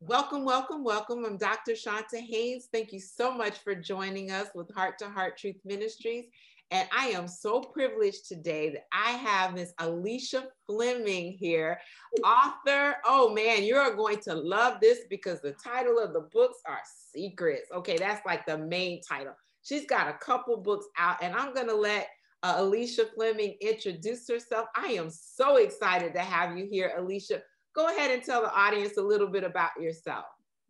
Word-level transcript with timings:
Welcome, 0.00 0.44
welcome, 0.44 0.84
welcome. 0.84 1.24
I'm 1.24 1.36
Dr. 1.36 1.74
Shanta 1.74 2.18
Hayes. 2.18 2.68
Thank 2.72 2.92
you 2.92 3.00
so 3.00 3.34
much 3.34 3.58
for 3.58 3.74
joining 3.74 4.30
us 4.30 4.46
with 4.54 4.72
Heart 4.72 4.98
to 4.98 5.08
Heart 5.08 5.38
Truth 5.38 5.56
Ministries. 5.64 6.26
And 6.70 6.88
I 6.96 7.08
am 7.08 7.26
so 7.26 7.60
privileged 7.60 8.28
today 8.28 8.70
that 8.70 8.84
I 8.92 9.12
have 9.12 9.54
Miss 9.54 9.72
Alicia 9.80 10.46
Fleming 10.66 11.32
here, 11.32 11.80
author. 12.24 12.96
Oh 13.04 13.34
man, 13.34 13.64
you're 13.64 13.96
going 13.96 14.20
to 14.20 14.34
love 14.34 14.78
this 14.80 15.00
because 15.10 15.40
the 15.40 15.52
title 15.52 15.98
of 15.98 16.12
the 16.12 16.28
books 16.32 16.58
are 16.66 16.80
Secrets. 17.12 17.68
Okay, 17.74 17.98
that's 17.98 18.24
like 18.24 18.46
the 18.46 18.58
main 18.58 19.00
title. 19.02 19.34
She's 19.64 19.86
got 19.86 20.08
a 20.08 20.18
couple 20.24 20.56
books 20.58 20.86
out, 20.96 21.16
and 21.22 21.34
I'm 21.34 21.52
going 21.54 21.68
to 21.68 21.76
let 21.76 22.08
uh, 22.44 22.54
Alicia 22.58 23.06
Fleming 23.14 23.56
introduce 23.60 24.28
herself. 24.28 24.68
I 24.76 24.92
am 24.92 25.10
so 25.10 25.56
excited 25.56 26.14
to 26.14 26.20
have 26.20 26.56
you 26.56 26.68
here, 26.70 26.92
Alicia. 26.96 27.42
Go 27.74 27.88
ahead 27.88 28.10
and 28.10 28.22
tell 28.22 28.42
the 28.42 28.52
audience 28.54 28.98
a 28.98 29.02
little 29.02 29.26
bit 29.26 29.44
about 29.44 29.70
yourself. 29.80 30.26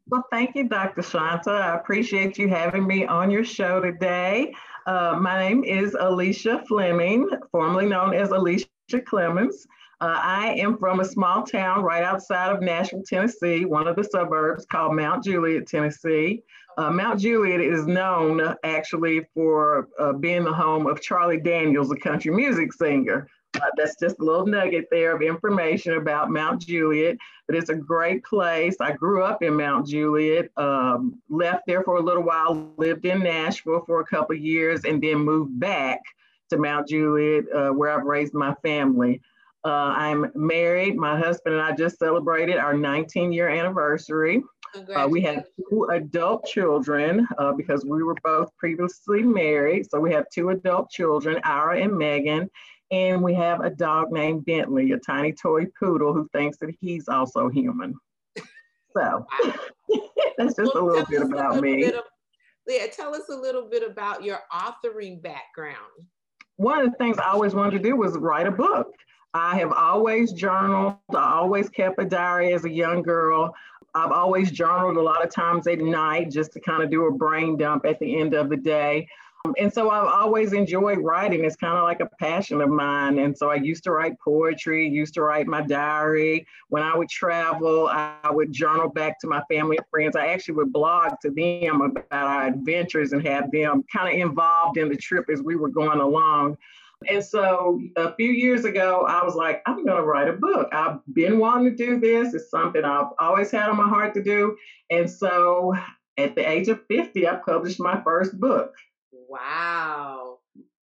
Well, 0.09 0.25
thank 0.31 0.55
you, 0.55 0.69
Dr. 0.69 1.03
Shanta. 1.03 1.51
I 1.51 1.77
appreciate 1.77 2.39
you 2.39 2.49
having 2.49 2.87
me 2.87 3.07
on 3.07 3.31
your 3.31 3.45
show 3.45 3.81
today. 3.81 4.53
Uh, 4.87 5.19
my 5.21 5.39
name 5.39 5.65
is 5.65 5.97
Alicia 5.99 6.65
Fleming, 6.69 7.29
formerly 7.51 7.87
known 7.87 8.15
as 8.15 8.31
Alicia 8.31 8.67
Clemens. 9.05 9.67
Uh, 10.01 10.19
I 10.21 10.55
am 10.55 10.77
from 10.79 11.01
a 11.01 11.05
small 11.05 11.45
town 11.45 11.83
right 11.83 12.03
outside 12.03 12.51
of 12.51 12.61
Nashville, 12.61 13.05
Tennessee, 13.07 13.65
one 13.65 13.87
of 13.87 13.95
the 13.95 14.03
suburbs 14.03 14.67
called 14.67 14.97
Mount 14.97 15.23
Juliet, 15.25 15.69
Tennessee. 15.69 16.43
Uh, 16.77 16.91
Mount 16.91 17.21
Juliet 17.21 17.61
is 17.61 17.87
known 17.87 18.57
actually 18.65 19.25
for 19.35 19.89
uh, 20.01 20.13
being 20.13 20.43
the 20.43 20.53
home 20.53 20.87
of 20.87 21.01
Charlie 21.01 21.41
Daniels, 21.41 21.93
a 21.93 21.97
country 21.97 22.33
music 22.33 22.73
singer. 22.73 23.29
Uh, 23.57 23.67
that's 23.77 23.97
just 23.97 24.19
a 24.19 24.25
little 24.25 24.47
nugget 24.47 24.87
there 24.91 25.15
of 25.15 25.23
information 25.23 25.95
about 25.95 26.31
Mount 26.31 26.63
Juliet, 26.63 27.17
but 27.47 27.57
it's 27.57 27.69
a 27.69 27.75
great 27.75 28.25
place. 28.25 28.77
I 28.81 28.93
grew 28.93 29.23
up 29.23 29.43
in 29.43 29.55
Mount 29.55 29.87
Juliet, 29.87 30.51
um, 30.57 31.21
left 31.29 31.65
there 31.67 31.83
for 31.83 31.97
a 31.97 32.03
little 32.03 32.23
while, 32.23 32.73
lived 32.77 33.05
in 33.05 33.21
Nashville 33.21 33.85
for 33.87 34.01
a 34.01 34.07
couple 34.07 34.35
years, 34.37 34.85
and 34.85 35.03
then 35.03 35.19
moved 35.19 35.61
back 35.61 36.01
to 36.51 36.57
Mount 36.57 36.89
Juliet, 36.89 37.45
uh, 37.55 37.71
where 37.71 37.91
I've 37.91 38.07
raised 38.07 38.35
my 38.35 38.55
family. 38.63 39.21
Uh, 39.65 39.95
I'm 39.97 40.33
married. 40.35 40.97
My 40.97 41.17
husband 41.17 41.55
and 41.55 41.63
I 41.63 41.73
just 41.73 41.99
celebrated 41.99 42.57
our 42.57 42.75
19 42.75 43.33
year 43.33 43.49
anniversary. 43.49 44.43
Uh, 44.95 45.07
we 45.09 45.21
have 45.21 45.45
two 45.69 45.85
adult 45.93 46.47
children 46.47 47.29
uh, 47.39 47.53
because 47.53 47.85
we 47.85 48.03
were 48.03 48.17
both 48.25 48.51
previously 48.57 49.23
married. 49.23 49.89
So 49.91 50.01
we 50.01 50.13
have 50.13 50.25
two 50.33 50.49
adult 50.49 50.91
children, 50.91 51.39
Ira 51.45 51.83
and 51.83 51.97
Megan. 51.97 52.51
And 52.93 53.23
we 53.23 53.33
have 53.35 53.61
a 53.61 53.71
dog 53.71 54.13
named 54.13 54.45
Bentley, 54.45 54.93
a 54.93 54.99
tiny 54.99 55.33
toy 55.33 55.65
poodle 55.81 56.13
who 56.13 56.29
thinks 56.33 56.59
that 56.59 56.75
he's 56.79 57.09
also 57.09 57.49
human. 57.49 57.95
So 58.95 59.27
that's 60.37 60.55
just 60.55 60.75
well, 60.75 60.85
a 60.85 60.87
little 60.87 61.07
bit 61.07 61.23
about 61.23 61.55
little 61.55 61.63
me. 61.63 61.85
Bit 61.85 61.95
of, 61.95 62.05
yeah, 62.69 62.87
tell 62.89 63.15
us 63.15 63.31
a 63.31 63.35
little 63.35 63.67
bit 63.67 63.83
about 63.83 64.23
your 64.23 64.41
authoring 64.53 65.23
background. 65.23 65.79
One 66.57 66.85
of 66.85 66.91
the 66.91 66.97
things 66.99 67.17
I 67.19 67.31
always 67.31 67.55
wanted 67.55 67.83
to 67.83 67.83
do 67.83 67.97
was 67.97 68.17
write 68.19 68.47
a 68.47 68.53
book. 68.53 68.89
I 69.33 69.57
have 69.59 69.73
always 69.73 70.33
journaled, 70.33 70.97
I 71.15 71.33
always 71.33 71.71
kept 71.71 71.99
a 71.99 72.05
diary 72.05 72.53
as 72.53 72.67
a 72.67 72.71
young 72.71 73.03
girl. 73.03 73.55
I've 73.95 74.13
always 74.13 74.51
journaled 74.51 74.99
a 74.99 75.03
lot 75.03 75.25
of 75.25 75.35
times 75.35 75.67
at 75.67 75.79
night 75.79 76.31
just 76.31 76.53
to 76.53 76.61
kind 76.61 76.83
of 76.83 76.91
do 76.91 77.07
a 77.07 77.13
brain 77.13 77.57
dump 77.57 77.87
at 77.87 77.99
the 77.99 78.21
end 78.21 78.35
of 78.35 78.51
the 78.51 78.57
day. 78.57 79.09
And 79.59 79.73
so 79.73 79.91
I've 79.91 80.07
always 80.07 80.53
enjoyed 80.53 80.99
writing. 80.99 81.45
It's 81.45 81.57
kind 81.57 81.77
of 81.77 81.83
like 81.83 81.99
a 81.99 82.09
passion 82.21 82.61
of 82.61 82.69
mine. 82.71 83.19
And 83.19 83.37
so 83.37 83.51
I 83.51 83.57
used 83.57 83.83
to 83.85 83.91
write 83.91 84.19
poetry, 84.21 84.89
used 84.89 85.15
to 85.15 85.23
write 85.23 85.49
my 85.49 85.63
diary. 85.63 86.47
When 86.69 86.85
I 86.85 86.97
would 86.97 87.09
travel, 87.09 87.89
I 87.89 88.31
would 88.31 88.53
journal 88.53 88.89
back 88.89 89.19
to 89.21 89.27
my 89.27 89.43
family 89.51 89.79
and 89.79 89.87
friends. 89.91 90.15
I 90.15 90.29
actually 90.29 90.55
would 90.55 90.73
blog 90.73 91.15
to 91.23 91.31
them 91.31 91.81
about 91.81 92.07
our 92.11 92.47
adventures 92.47 93.13
and 93.13 93.27
have 93.27 93.51
them 93.51 93.85
kind 93.93 94.15
of 94.15 94.29
involved 94.29 94.79
in 94.79 94.89
the 94.89 94.97
trip 94.97 95.27
as 95.29 95.43
we 95.43 95.57
were 95.57 95.71
going 95.71 95.99
along. 95.99 96.57
And 97.09 97.25
so 97.25 97.81
a 97.97 98.15
few 98.15 98.31
years 98.31 98.65
ago, 98.65 99.07
I 99.09 99.25
was 99.25 99.35
like, 99.35 99.61
I'm 99.67 99.85
going 99.85 99.97
to 99.97 100.05
write 100.05 100.29
a 100.29 100.35
book. 100.35 100.69
I've 100.73 101.01
been 101.13 101.41
wanting 101.41 101.77
to 101.77 101.85
do 101.85 101.99
this. 101.99 102.33
It's 102.33 102.49
something 102.49 102.85
I've 102.85 103.11
always 103.19 103.51
had 103.51 103.69
on 103.69 103.77
my 103.77 103.89
heart 103.89 104.15
to 104.15 104.23
do. 104.23 104.57
And 104.89 105.11
so 105.11 105.75
at 106.17 106.37
the 106.37 106.49
age 106.49 106.69
of 106.69 106.87
50, 106.87 107.27
I 107.27 107.35
published 107.45 107.81
my 107.81 108.01
first 108.05 108.39
book. 108.39 108.73
Wow. 109.13 110.39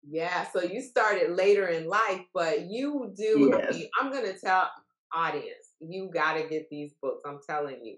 Yeah. 0.09 0.47
So 0.51 0.61
you 0.63 0.81
started 0.81 1.31
later 1.31 1.67
in 1.67 1.87
life, 1.87 2.21
but 2.33 2.69
you 2.69 3.13
do. 3.15 3.51
Yes. 3.51 3.67
I 3.69 3.77
mean, 3.77 3.89
I'm 3.99 4.11
going 4.11 4.25
to 4.25 4.39
tell 4.39 4.69
audience, 5.13 5.73
you 5.79 6.09
got 6.13 6.33
to 6.33 6.47
get 6.47 6.69
these 6.69 6.93
books. 7.01 7.23
I'm 7.25 7.39
telling 7.47 7.83
you, 7.83 7.97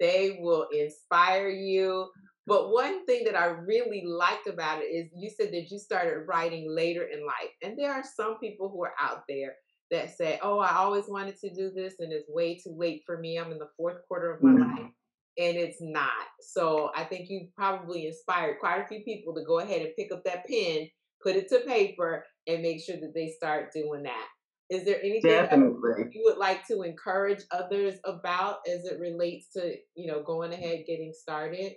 they 0.00 0.38
will 0.40 0.66
inspire 0.72 1.48
you. 1.48 2.08
But 2.46 2.70
one 2.70 3.04
thing 3.06 3.24
that 3.24 3.36
I 3.36 3.46
really 3.46 4.04
liked 4.06 4.46
about 4.46 4.80
it 4.80 4.86
is 4.86 5.10
you 5.14 5.30
said 5.30 5.52
that 5.52 5.70
you 5.70 5.78
started 5.78 6.26
writing 6.28 6.72
later 6.72 7.04
in 7.04 7.26
life. 7.26 7.50
And 7.62 7.76
there 7.76 7.92
are 7.92 8.04
some 8.04 8.38
people 8.38 8.68
who 8.68 8.84
are 8.84 8.94
out 9.00 9.24
there 9.28 9.54
that 9.90 10.16
say, 10.16 10.38
Oh, 10.42 10.60
I 10.60 10.76
always 10.76 11.04
wanted 11.08 11.38
to 11.40 11.52
do 11.52 11.72
this 11.74 11.94
and 11.98 12.12
it's 12.12 12.28
way 12.28 12.56
too 12.56 12.74
late 12.76 13.02
for 13.04 13.18
me. 13.18 13.36
I'm 13.36 13.50
in 13.50 13.58
the 13.58 13.70
fourth 13.76 13.96
quarter 14.06 14.32
of 14.32 14.42
my 14.42 14.50
mm-hmm. 14.50 14.82
life 14.82 14.92
and 15.38 15.56
it's 15.56 15.78
not. 15.80 16.10
So 16.40 16.90
I 16.94 17.04
think 17.04 17.28
you 17.28 17.48
probably 17.56 18.06
inspired 18.06 18.58
quite 18.60 18.80
a 18.80 18.86
few 18.86 19.02
people 19.04 19.34
to 19.34 19.44
go 19.44 19.58
ahead 19.58 19.82
and 19.82 19.90
pick 19.96 20.12
up 20.12 20.24
that 20.24 20.46
pen, 20.46 20.88
put 21.22 21.36
it 21.36 21.48
to 21.48 21.60
paper, 21.60 22.24
and 22.46 22.62
make 22.62 22.82
sure 22.82 22.96
that 22.96 23.12
they 23.14 23.34
start 23.36 23.72
doing 23.74 24.04
that. 24.04 24.26
Is 24.68 24.84
there 24.84 24.98
anything 25.00 25.30
Definitely. 25.30 26.10
you 26.12 26.22
would 26.24 26.38
like 26.38 26.66
to 26.66 26.82
encourage 26.82 27.42
others 27.52 27.94
about 28.04 28.58
as 28.68 28.84
it 28.84 28.98
relates 28.98 29.52
to, 29.52 29.74
you 29.94 30.10
know, 30.10 30.24
going 30.24 30.52
ahead 30.52 30.84
getting 30.86 31.12
started? 31.16 31.74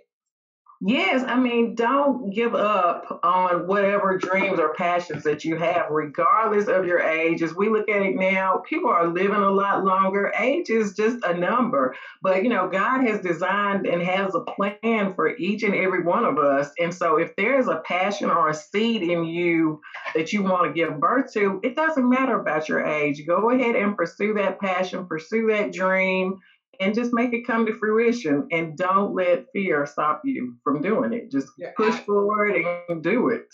Yes, 0.82 1.22
I 1.28 1.38
mean, 1.38 1.74
don't 1.74 2.30
give 2.30 2.54
up 2.54 3.20
on 3.22 3.66
whatever 3.66 4.16
dreams 4.16 4.58
or 4.58 4.72
passions 4.72 5.24
that 5.24 5.44
you 5.44 5.56
have, 5.56 5.90
regardless 5.90 6.68
of 6.68 6.86
your 6.86 7.00
age. 7.00 7.42
As 7.42 7.54
we 7.54 7.68
look 7.68 7.86
at 7.90 8.00
it 8.00 8.14
now, 8.14 8.62
people 8.66 8.88
are 8.88 9.06
living 9.06 9.42
a 9.42 9.50
lot 9.50 9.84
longer. 9.84 10.32
Age 10.38 10.70
is 10.70 10.94
just 10.94 11.18
a 11.22 11.34
number, 11.34 11.94
but 12.22 12.42
you 12.42 12.48
know, 12.48 12.66
God 12.66 13.02
has 13.02 13.20
designed 13.20 13.86
and 13.86 14.00
has 14.00 14.34
a 14.34 14.40
plan 14.40 15.12
for 15.14 15.36
each 15.36 15.64
and 15.64 15.74
every 15.74 16.02
one 16.02 16.24
of 16.24 16.38
us. 16.38 16.70
And 16.80 16.94
so, 16.94 17.18
if 17.18 17.36
there's 17.36 17.68
a 17.68 17.82
passion 17.86 18.30
or 18.30 18.48
a 18.48 18.54
seed 18.54 19.02
in 19.02 19.24
you 19.24 19.80
that 20.14 20.32
you 20.32 20.42
want 20.42 20.64
to 20.64 20.72
give 20.72 20.98
birth 20.98 21.30
to, 21.34 21.60
it 21.62 21.76
doesn't 21.76 22.08
matter 22.08 22.40
about 22.40 22.70
your 22.70 22.80
age. 22.80 23.22
Go 23.26 23.50
ahead 23.50 23.76
and 23.76 23.94
pursue 23.94 24.32
that 24.34 24.58
passion, 24.58 25.04
pursue 25.06 25.48
that 25.48 25.74
dream 25.74 26.38
and 26.80 26.94
just 26.94 27.12
make 27.12 27.32
it 27.32 27.46
come 27.46 27.66
to 27.66 27.74
fruition 27.74 28.48
and 28.50 28.76
don't 28.76 29.14
let 29.14 29.44
fear 29.52 29.86
stop 29.86 30.22
you 30.24 30.56
from 30.64 30.80
doing 30.80 31.12
it. 31.12 31.30
Just 31.30 31.48
You're 31.58 31.72
push 31.76 31.94
forward 32.00 32.56
and 32.88 33.02
do 33.02 33.28
it. 33.28 33.46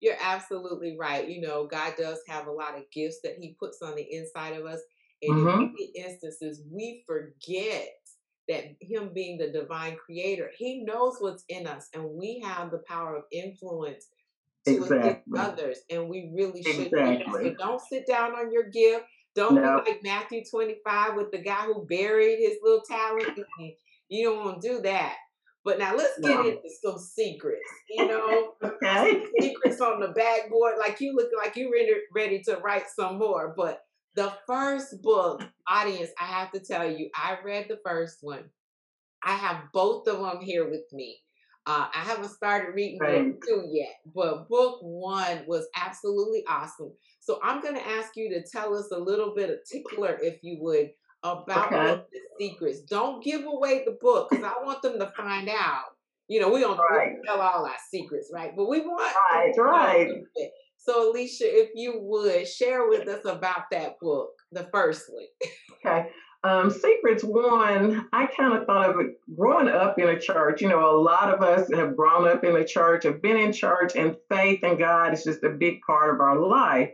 You're 0.00 0.18
absolutely 0.20 0.96
right. 0.98 1.28
You 1.28 1.40
know, 1.40 1.66
God 1.66 1.94
does 1.98 2.18
have 2.28 2.46
a 2.46 2.52
lot 2.52 2.76
of 2.76 2.82
gifts 2.92 3.20
that 3.24 3.36
He 3.40 3.56
puts 3.58 3.80
on 3.82 3.94
the 3.94 4.06
inside 4.10 4.54
of 4.54 4.66
us. 4.66 4.80
And 5.22 5.36
mm-hmm. 5.36 5.48
in 5.48 5.72
many 5.72 5.92
instances, 5.96 6.60
we 6.70 7.04
forget 7.06 7.88
that 8.48 8.64
Him 8.80 9.12
being 9.14 9.38
the 9.38 9.48
divine 9.48 9.96
creator, 9.96 10.50
He 10.56 10.84
knows 10.84 11.16
what's 11.20 11.44
in 11.48 11.66
us, 11.66 11.88
and 11.94 12.04
we 12.04 12.42
have 12.44 12.70
the 12.70 12.82
power 12.88 13.16
of 13.16 13.24
influence 13.32 14.08
to 14.66 14.76
exactly. 14.76 15.38
others. 15.38 15.78
And 15.88 16.08
we 16.08 16.32
really 16.34 16.62
should. 16.62 16.88
Exactly. 16.88 17.50
So 17.50 17.54
don't 17.58 17.80
sit 17.80 18.06
down 18.06 18.32
on 18.32 18.52
your 18.52 18.68
gift. 18.70 19.04
Don't 19.34 19.54
no. 19.54 19.82
be 19.84 19.90
like 19.90 20.02
Matthew 20.02 20.42
25 20.44 21.16
with 21.16 21.30
the 21.30 21.38
guy 21.38 21.64
who 21.64 21.86
buried 21.86 22.38
his 22.38 22.58
little 22.62 22.82
talent. 22.82 23.38
You 24.08 24.24
don't 24.24 24.44
want 24.44 24.60
to 24.60 24.68
do 24.68 24.82
that. 24.82 25.16
But 25.64 25.78
now 25.78 25.94
let's 25.96 26.18
get 26.18 26.34
no. 26.34 26.46
into 26.46 26.68
some 26.82 26.98
secrets. 26.98 27.60
You 27.88 28.08
know, 28.08 28.52
okay. 28.62 29.22
secrets 29.40 29.80
on 29.80 30.00
the 30.00 30.08
backboard. 30.08 30.74
Like 30.78 31.00
you 31.00 31.14
look 31.14 31.30
like 31.36 31.56
you 31.56 31.72
ready 31.72 31.92
ready 32.14 32.42
to 32.42 32.56
write 32.56 32.90
some 32.94 33.18
more. 33.18 33.54
But 33.56 33.80
the 34.14 34.32
first 34.46 35.00
book, 35.02 35.42
audience, 35.68 36.10
I 36.20 36.24
have 36.24 36.50
to 36.52 36.60
tell 36.60 36.90
you, 36.90 37.10
I 37.14 37.38
read 37.44 37.66
the 37.68 37.78
first 37.84 38.18
one. 38.20 38.44
I 39.24 39.34
have 39.34 39.72
both 39.72 40.08
of 40.08 40.18
them 40.18 40.40
here 40.40 40.68
with 40.68 40.92
me. 40.92 41.20
Uh, 41.64 41.86
I 41.94 42.00
haven't 42.00 42.30
started 42.30 42.74
reading 42.74 42.98
book 42.98 43.44
two 43.46 43.68
yet, 43.70 43.94
but 44.14 44.48
book 44.48 44.78
one 44.82 45.44
was 45.46 45.66
absolutely 45.76 46.44
awesome. 46.48 46.92
So 47.20 47.38
I'm 47.42 47.60
going 47.60 47.76
to 47.76 47.88
ask 47.88 48.16
you 48.16 48.30
to 48.30 48.42
tell 48.42 48.74
us 48.74 48.90
a 48.90 48.98
little 48.98 49.32
bit 49.34 49.48
of 49.50 49.58
tickler, 49.70 50.18
if 50.20 50.42
you 50.42 50.58
would, 50.60 50.90
about 51.22 51.72
okay. 51.72 52.02
the 52.12 52.20
secrets. 52.40 52.80
Don't 52.80 53.22
give 53.22 53.44
away 53.44 53.84
the 53.84 53.96
book 54.00 54.30
because 54.30 54.44
I 54.44 54.64
want 54.64 54.82
them 54.82 54.98
to 54.98 55.06
find 55.16 55.48
out. 55.48 55.84
You 56.28 56.40
know, 56.40 56.50
we 56.50 56.60
don't 56.60 56.78
right. 56.78 57.16
tell 57.26 57.40
all 57.40 57.64
our 57.64 57.76
secrets, 57.90 58.30
right? 58.32 58.52
But 58.56 58.68
we 58.68 58.80
want 58.80 59.14
right, 59.32 59.52
right. 59.56 60.10
So, 60.78 61.10
Alicia, 61.10 61.44
if 61.46 61.70
you 61.76 62.00
would 62.00 62.48
share 62.48 62.88
with 62.88 63.06
us 63.06 63.24
about 63.24 63.70
that 63.70 64.00
book, 64.00 64.30
the 64.50 64.68
first 64.72 65.04
one. 65.12 65.26
okay. 65.86 66.08
Um, 66.44 66.70
Secrets 66.70 67.22
one, 67.22 68.04
I 68.12 68.26
kind 68.26 68.52
of 68.54 68.66
thought 68.66 68.90
of 68.90 68.98
it 69.00 69.12
growing 69.36 69.68
up 69.68 69.98
in 69.98 70.08
a 70.08 70.18
church. 70.18 70.60
You 70.60 70.68
know, 70.68 70.90
a 70.90 70.98
lot 70.98 71.28
of 71.32 71.40
us 71.40 71.72
have 71.72 71.96
grown 71.96 72.26
up 72.26 72.42
in 72.44 72.56
a 72.56 72.64
church, 72.64 73.04
have 73.04 73.22
been 73.22 73.36
in 73.36 73.52
church, 73.52 73.92
and 73.94 74.16
faith 74.28 74.58
in 74.64 74.76
God 74.76 75.12
is 75.12 75.22
just 75.22 75.44
a 75.44 75.50
big 75.50 75.80
part 75.86 76.12
of 76.12 76.20
our 76.20 76.36
life. 76.36 76.90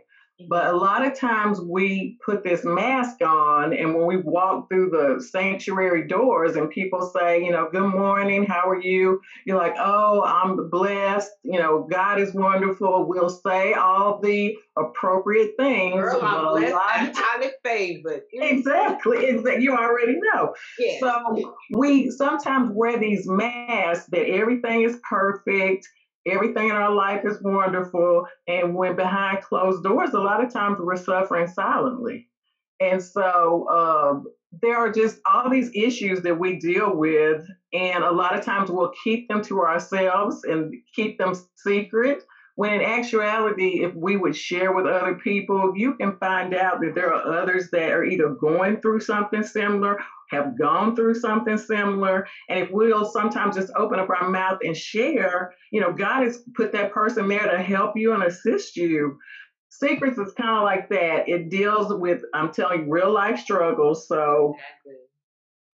But 0.47 0.67
a 0.67 0.75
lot 0.75 1.05
of 1.05 1.17
times 1.17 1.59
we 1.59 2.17
put 2.25 2.43
this 2.43 2.63
mask 2.63 3.21
on, 3.21 3.73
and 3.73 3.93
when 3.93 4.05
we 4.05 4.17
walk 4.17 4.69
through 4.69 4.89
the 4.89 5.21
sanctuary 5.21 6.07
doors 6.07 6.55
and 6.55 6.69
people 6.69 7.11
say, 7.13 7.43
you 7.43 7.51
know, 7.51 7.67
good 7.71 7.87
morning, 7.87 8.45
how 8.45 8.69
are 8.69 8.79
you? 8.79 9.19
You're 9.45 9.57
like, 9.57 9.75
oh, 9.77 10.23
I'm 10.23 10.69
blessed. 10.69 11.29
You 11.43 11.59
know, 11.59 11.87
God 11.89 12.19
is 12.19 12.33
wonderful. 12.33 13.07
We'll 13.07 13.29
say 13.29 13.73
all 13.73 14.21
the 14.21 14.55
appropriate 14.77 15.51
things. 15.59 15.95
Girl, 15.95 16.19
I'm 16.21 16.45
blessed 16.45 17.17
highly 17.17 17.51
favored. 17.63 18.21
Exactly. 18.33 19.25
Exactly. 19.25 19.63
You 19.63 19.75
already 19.75 20.17
know. 20.33 20.53
Yes. 20.77 20.99
So 20.99 21.55
we 21.75 22.09
sometimes 22.09 22.71
wear 22.73 22.97
these 22.97 23.27
masks 23.27 24.07
that 24.11 24.27
everything 24.27 24.83
is 24.83 24.97
perfect 25.09 25.87
everything 26.31 26.69
in 26.69 26.75
our 26.75 26.93
life 26.93 27.21
is 27.25 27.39
wonderful. 27.41 28.25
And 28.47 28.75
when 28.75 28.95
behind 28.95 29.41
closed 29.41 29.83
doors, 29.83 30.13
a 30.13 30.19
lot 30.19 30.43
of 30.43 30.51
times 30.51 30.77
we're 30.79 30.95
suffering 30.95 31.47
silently. 31.47 32.27
And 32.79 33.01
so 33.01 33.67
um, 33.69 34.25
there 34.61 34.77
are 34.77 34.91
just 34.91 35.19
all 35.29 35.49
these 35.49 35.69
issues 35.75 36.21
that 36.21 36.39
we 36.39 36.59
deal 36.59 36.95
with. 36.95 37.41
And 37.73 38.03
a 38.03 38.11
lot 38.11 38.37
of 38.37 38.43
times 38.43 38.71
we'll 38.71 38.91
keep 39.03 39.27
them 39.27 39.41
to 39.43 39.59
ourselves 39.59 40.43
and 40.43 40.73
keep 40.95 41.17
them 41.17 41.33
secret. 41.55 42.23
When 42.55 42.73
in 42.73 42.81
actuality, 42.81 43.83
if 43.83 43.93
we 43.95 44.17
would 44.17 44.35
share 44.35 44.73
with 44.73 44.85
other 44.85 45.15
people, 45.15 45.71
you 45.75 45.95
can 45.95 46.17
find 46.19 46.53
out 46.53 46.81
that 46.81 46.93
there 46.93 47.13
are 47.13 47.41
others 47.41 47.69
that 47.71 47.91
are 47.91 48.03
either 48.03 48.29
going 48.29 48.81
through 48.81 48.99
something 48.99 49.43
similar 49.43 49.97
have 50.29 50.57
gone 50.57 50.95
through 50.95 51.15
something 51.15 51.57
similar. 51.57 52.25
And 52.49 52.59
if 52.59 52.71
we'll 52.71 53.05
sometimes 53.05 53.55
just 53.55 53.71
open 53.75 53.99
up 53.99 54.09
our 54.09 54.29
mouth 54.29 54.57
and 54.63 54.75
share, 54.75 55.53
you 55.71 55.81
know, 55.81 55.93
God 55.93 56.23
has 56.23 56.43
put 56.55 56.71
that 56.73 56.91
person 56.91 57.27
there 57.27 57.47
to 57.47 57.61
help 57.61 57.93
you 57.95 58.13
and 58.13 58.23
assist 58.23 58.75
you. 58.75 59.17
Secrets 59.69 60.17
is 60.17 60.33
kind 60.33 60.57
of 60.57 60.63
like 60.63 60.89
that. 60.89 61.29
It 61.29 61.49
deals 61.49 61.93
with, 61.93 62.21
I'm 62.33 62.51
telling 62.51 62.85
you, 62.85 62.91
real 62.91 63.11
life 63.13 63.39
struggles. 63.39 64.07
So. 64.07 64.53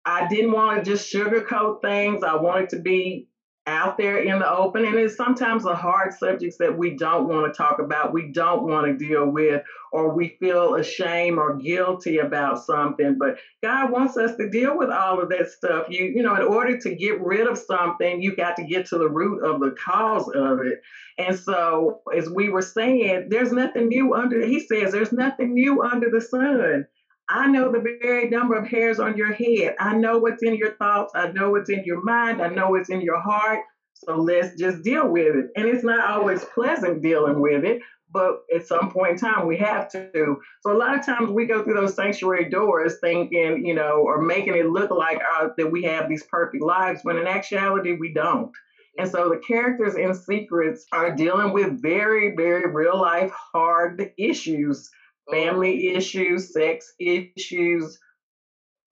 I 0.06 0.28
didn't 0.28 0.52
want 0.52 0.84
to 0.84 0.92
just 0.92 1.14
sugarcoat 1.14 1.82
things. 1.82 2.24
I 2.24 2.36
wanted 2.36 2.68
to 2.72 2.82
be 2.82 3.26
out 3.66 3.98
there 3.98 4.18
in 4.18 4.40
the 4.40 4.50
open. 4.50 4.86
And 4.86 4.96
it's 4.96 5.16
sometimes 5.16 5.64
the 5.64 5.76
hard 5.76 6.14
subjects 6.14 6.58
that 6.58 6.78
we 6.78 6.98
don't 6.98 7.28
want 7.28 7.52
to 7.52 7.58
talk 7.58 7.80
about, 7.80 8.14
we 8.14 8.32
don't 8.32 8.64
want 8.64 8.88
to 8.88 8.98
deal 8.98 9.30
with, 9.30 9.64
or 9.92 10.14
we 10.14 10.36
feel 10.40 10.76
ashamed 10.76 11.38
or 11.38 11.56
guilty 11.56 12.18
about 12.18 12.64
something. 12.64 13.18
But 13.18 13.38
God 13.62 13.92
wants 13.92 14.18
us 14.18 14.36
to 14.36 14.50
deal 14.50 14.78
with 14.78 14.90
all 14.90 15.22
of 15.22 15.30
that 15.30 15.50
stuff. 15.50 15.88
You, 15.90 16.06
you 16.06 16.24
know, 16.24 16.36
in 16.36 16.42
order 16.44 16.78
to 16.78 16.96
get 16.96 17.22
rid 17.22 17.48
of 17.48 17.58
something, 17.58 18.22
you 18.22 18.36
got 18.36 18.58
to 18.58 18.64
get 18.64 18.88
to 18.88 18.98
the 18.98 19.10
root 19.10 19.44
of 19.44 19.62
the 19.62 19.72
cause 19.72 20.28
of 20.30 20.60
it. 20.60 20.82
And 21.18 21.38
so, 21.38 22.02
as 22.16 22.30
we 22.30 22.50
were 22.50 22.62
saying, 22.62 23.28
there's 23.30 23.52
nothing 23.52 23.88
new 23.88 24.14
under, 24.14 24.46
he 24.46 24.60
says, 24.60 24.92
there's 24.92 25.14
nothing 25.14 25.54
new 25.54 25.84
under 25.84 26.10
the 26.10 26.22
sun. 26.22 26.88
I 27.30 27.48
know 27.48 27.72
the 27.72 27.98
very 28.02 28.30
number 28.30 28.56
of 28.56 28.68
hairs 28.68 29.00
on 29.00 29.18
your 29.18 29.32
head. 29.32 29.76
I 29.80 29.96
know 29.96 30.20
what's 30.20 30.44
in 30.44 30.56
your 30.56 30.76
thoughts. 30.76 31.14
I 31.16 31.32
know 31.32 31.52
what's 31.52 31.70
in 31.70 31.84
your 31.86 32.04
mind. 32.04 32.42
I 32.42 32.50
know 32.50 32.70
what's 32.70 32.90
in 32.90 33.02
your 33.02 33.20
heart. 33.20 33.60
So 33.94 34.18
let's 34.18 34.58
just 34.58 34.84
deal 34.84 35.08
with 35.08 35.36
it. 35.36 35.46
And 35.56 35.68
it's 35.68 35.84
not 35.84 36.10
always 36.10 36.44
pleasant 36.44 37.02
dealing 37.02 37.40
with 37.40 37.64
it, 37.64 37.80
but 38.12 38.40
at 38.54 38.68
some 38.68 38.92
point 38.92 39.12
in 39.12 39.18
time, 39.18 39.48
we 39.48 39.58
have 39.58 39.90
to. 39.92 40.38
So 40.62 40.72
a 40.72 40.78
lot 40.78 40.98
of 40.98 41.06
times 41.06 41.30
we 41.30 41.46
go 41.46 41.64
through 41.64 41.76
those 41.76 41.96
sanctuary 41.96 42.50
doors 42.50 42.96
thinking, 43.02 43.66
you 43.66 43.74
know, 43.74 44.04
or 44.06 44.22
making 44.22 44.56
it 44.56 44.68
look 44.68 44.92
like 44.92 45.20
uh, 45.38 45.48
that 45.58 45.72
we 45.72 45.84
have 45.84 46.10
these 46.10 46.24
perfect 46.24 46.64
lives, 46.64 47.00
when 47.04 47.18
in 47.18 47.28
actuality, 47.28 47.94
we 47.94 48.14
don't. 48.14 48.52
And 49.00 49.10
so 49.10 49.30
the 49.30 49.42
characters 49.48 49.96
in 49.96 50.14
Secrets 50.14 50.86
are 50.92 51.16
dealing 51.16 51.54
with 51.54 51.82
very, 51.82 52.36
very 52.36 52.70
real 52.72 53.00
life 53.00 53.32
hard 53.54 54.12
issues 54.20 54.90
family 55.32 55.90
issues, 55.96 56.54
sex 56.54 56.94
issues, 57.00 58.00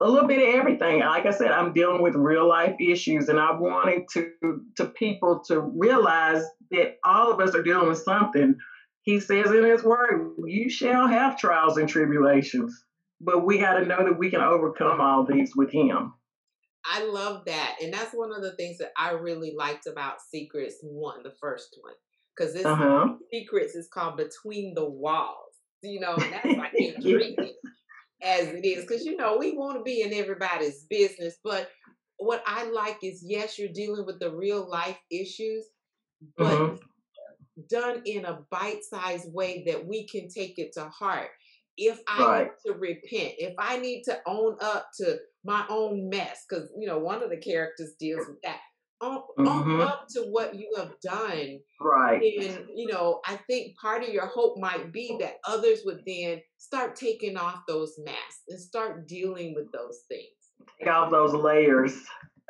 a 0.00 0.08
little 0.08 0.28
bit 0.28 0.48
of 0.48 0.54
everything. 0.54 1.00
Like 1.00 1.26
I 1.26 1.30
said, 1.30 1.52
I'm 1.52 1.72
dealing 1.72 2.02
with 2.02 2.14
real 2.14 2.48
life 2.48 2.74
issues, 2.80 3.28
and 3.28 3.38
I 3.38 3.52
wanted 3.52 4.08
to 4.12 4.30
to 4.76 4.86
people 4.86 5.42
to 5.46 5.60
realize 5.60 6.42
that 6.70 6.96
all 7.04 7.32
of 7.32 7.40
us 7.40 7.54
are 7.54 7.62
dealing 7.62 7.88
with 7.88 8.02
something. 8.02 8.56
He 9.02 9.20
says 9.20 9.50
in 9.50 9.64
His 9.64 9.84
Word, 9.84 10.34
"You 10.44 10.68
shall 10.68 11.06
have 11.06 11.38
trials 11.38 11.76
and 11.76 11.88
tribulations," 11.88 12.84
but 13.20 13.44
we 13.44 13.58
got 13.58 13.74
to 13.74 13.86
know 13.86 14.04
that 14.04 14.18
we 14.18 14.30
can 14.30 14.40
overcome 14.40 15.00
all 15.00 15.24
these 15.24 15.54
with 15.54 15.70
Him. 15.70 16.14
I 16.84 17.04
love 17.04 17.44
that, 17.46 17.76
and 17.80 17.92
that's 17.94 18.12
one 18.12 18.32
of 18.32 18.42
the 18.42 18.56
things 18.56 18.78
that 18.78 18.90
I 18.98 19.12
really 19.12 19.54
liked 19.56 19.86
about 19.86 20.20
Secrets 20.20 20.78
One, 20.82 21.22
the 21.22 21.34
first 21.40 21.78
one, 21.80 21.94
because 22.36 22.54
this 22.54 22.66
uh-huh. 22.66 23.14
Secrets 23.32 23.76
is 23.76 23.88
called 23.88 24.16
Between 24.16 24.74
the 24.74 24.88
Walls 24.88 25.51
you 25.82 26.00
know, 26.00 26.16
that's 26.16 26.44
why 26.44 26.70
I 26.72 26.76
can't 26.76 26.96
treat 27.02 27.38
it 27.38 27.56
as 28.22 28.48
it 28.48 28.64
is. 28.64 28.84
Because, 28.84 29.04
you 29.04 29.16
know, 29.16 29.36
we 29.38 29.56
want 29.56 29.78
to 29.78 29.82
be 29.82 30.02
in 30.02 30.12
everybody's 30.12 30.84
business. 30.88 31.36
But 31.42 31.70
what 32.18 32.42
I 32.46 32.70
like 32.70 32.98
is, 33.02 33.22
yes, 33.24 33.58
you're 33.58 33.72
dealing 33.72 34.06
with 34.06 34.20
the 34.20 34.34
real 34.34 34.68
life 34.68 34.98
issues, 35.10 35.66
but 36.36 36.58
mm-hmm. 36.58 36.76
done 37.68 38.02
in 38.04 38.24
a 38.24 38.40
bite 38.50 38.84
sized 38.84 39.32
way 39.32 39.64
that 39.66 39.86
we 39.86 40.06
can 40.06 40.28
take 40.28 40.58
it 40.58 40.72
to 40.74 40.84
heart. 40.84 41.30
If 41.78 41.98
I 42.06 42.24
right. 42.24 42.50
need 42.66 42.70
to 42.70 42.78
repent, 42.78 43.34
if 43.38 43.54
I 43.58 43.78
need 43.78 44.02
to 44.04 44.18
own 44.26 44.56
up 44.60 44.88
to 45.00 45.16
my 45.42 45.64
own 45.70 46.10
mess, 46.10 46.44
because, 46.48 46.70
you 46.78 46.86
know, 46.86 46.98
one 46.98 47.22
of 47.22 47.30
the 47.30 47.38
characters 47.38 47.94
deals 47.98 48.26
with 48.28 48.40
that 48.42 48.58
own, 49.02 49.22
mm-hmm. 49.38 49.80
up 49.80 50.06
to 50.10 50.22
what 50.30 50.54
you 50.54 50.72
have 50.78 50.92
done. 51.02 51.58
Right. 51.80 52.22
And, 52.40 52.66
you 52.74 52.86
know, 52.86 53.20
I 53.26 53.38
think 53.48 53.76
part 53.76 54.02
of 54.02 54.10
your 54.10 54.26
hope 54.26 54.58
might 54.58 54.92
be 54.92 55.16
that 55.20 55.36
others 55.46 55.80
would 55.84 56.02
then 56.06 56.40
start 56.58 56.96
taking 56.96 57.36
off 57.36 57.62
those 57.66 57.94
masks 58.04 58.42
and 58.48 58.60
start 58.60 59.08
dealing 59.08 59.54
with 59.54 59.70
those 59.72 60.00
things. 60.08 60.28
Take 60.78 60.88
off 60.88 61.10
those 61.10 61.34
layers. 61.34 61.94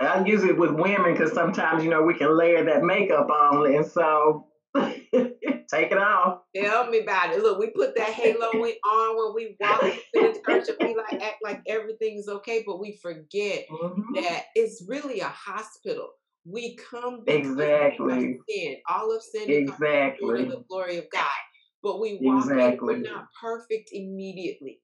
I 0.00 0.25
use 0.25 0.44
it 0.44 0.59
with 0.59 0.73
women 0.73 1.12
because 1.12 1.32
sometimes, 1.32 1.85
you 1.85 1.90
know, 1.90 2.02
we 2.02 2.14
can 2.14 2.37
layer 2.37 2.64
that 2.64 2.82
makeup 2.82 3.28
on. 3.30 3.75
And 3.75 3.87
so 3.87 4.49
take 4.75 5.92
it 5.92 5.99
off. 5.99 6.40
Tell 6.54 6.88
me 6.88 7.00
about 7.00 7.32
it. 7.32 7.42
Look, 7.42 7.59
we 7.59 7.71
put 7.71 7.97
that 7.97 8.09
halo 8.09 8.47
on 8.49 9.16
when 9.16 9.35
we 9.35 9.56
walk 9.61 9.82
into 10.14 10.40
church 10.44 10.68
and 10.68 10.88
we 10.88 10.97
like 10.97 11.23
act 11.23 11.37
like 11.42 11.62
everything's 11.66 12.28
okay, 12.28 12.64
but 12.66 12.80
we 12.80 12.99
forget 13.02 13.66
mm-hmm. 13.71 14.14
that 14.14 14.44
it's 14.54 14.85
really 14.88 15.21
a 15.21 15.28
hospital 15.28 16.09
we 16.44 16.76
come 16.76 17.22
exactly 17.26 18.38
sin. 18.49 18.76
All 18.88 19.14
of 19.14 19.22
sin 19.22 19.50
exactly 19.50 20.44
the 20.44 20.64
glory 20.68 20.99
of 20.99 21.04
God. 21.12 21.25
But 21.82 22.00
we 22.00 22.18
walk 22.20 22.44
exactly. 22.44 22.94
in, 22.94 23.02
we're 23.02 23.11
not 23.11 23.26
perfect 23.40 23.90
immediately. 23.92 24.80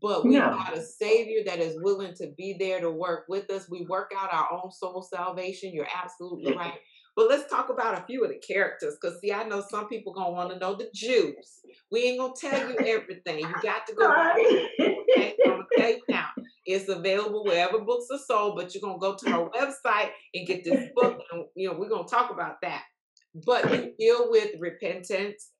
But 0.00 0.24
we 0.24 0.34
no. 0.34 0.50
got 0.50 0.76
a 0.76 0.82
savior 0.82 1.40
that 1.46 1.58
is 1.58 1.76
willing 1.80 2.14
to 2.14 2.28
be 2.36 2.56
there 2.58 2.80
to 2.80 2.90
work 2.90 3.24
with 3.28 3.50
us. 3.50 3.68
We 3.68 3.86
work 3.88 4.12
out 4.16 4.32
our 4.32 4.48
own 4.52 4.70
soul 4.70 5.02
salvation. 5.02 5.72
You're 5.72 5.88
absolutely 5.92 6.56
right. 6.56 6.78
But 7.16 7.28
let's 7.28 7.50
talk 7.50 7.70
about 7.70 7.98
a 8.00 8.06
few 8.06 8.22
of 8.24 8.30
the 8.30 8.38
characters, 8.38 8.96
because 9.00 9.20
see, 9.20 9.32
I 9.32 9.42
know 9.42 9.62
some 9.68 9.88
people 9.88 10.12
gonna 10.12 10.30
want 10.30 10.50
to 10.52 10.58
know 10.58 10.74
the 10.74 10.88
Jews. 10.94 11.60
We 11.90 12.04
ain't 12.04 12.20
gonna 12.20 12.32
tell 12.40 12.70
you 12.70 12.76
everything. 12.86 13.40
You 13.40 13.54
got 13.62 13.86
to 13.88 13.94
go. 13.94 14.08
Right. 14.08 14.68
Okay, 14.80 15.36
I'm 15.44 15.50
gonna 15.50 15.64
tell 15.76 15.90
you 15.90 16.02
now. 16.08 16.28
It's 16.72 16.88
available 16.88 17.44
wherever 17.44 17.80
books 17.80 18.06
are 18.10 18.18
sold, 18.18 18.56
but 18.56 18.74
you're 18.74 18.82
gonna 18.82 18.98
go 18.98 19.16
to 19.16 19.30
our 19.30 19.50
website 19.84 20.10
and 20.34 20.46
get 20.46 20.64
this 20.64 20.88
book, 20.94 21.20
and 21.32 21.44
you 21.56 21.68
know 21.68 21.76
we're 21.78 21.88
gonna 21.88 22.08
talk 22.08 22.30
about 22.30 22.56
that. 22.62 22.82
But 23.46 23.70
you 23.70 23.92
deal 23.98 24.30
with 24.30 24.50
repentance, 24.58 25.50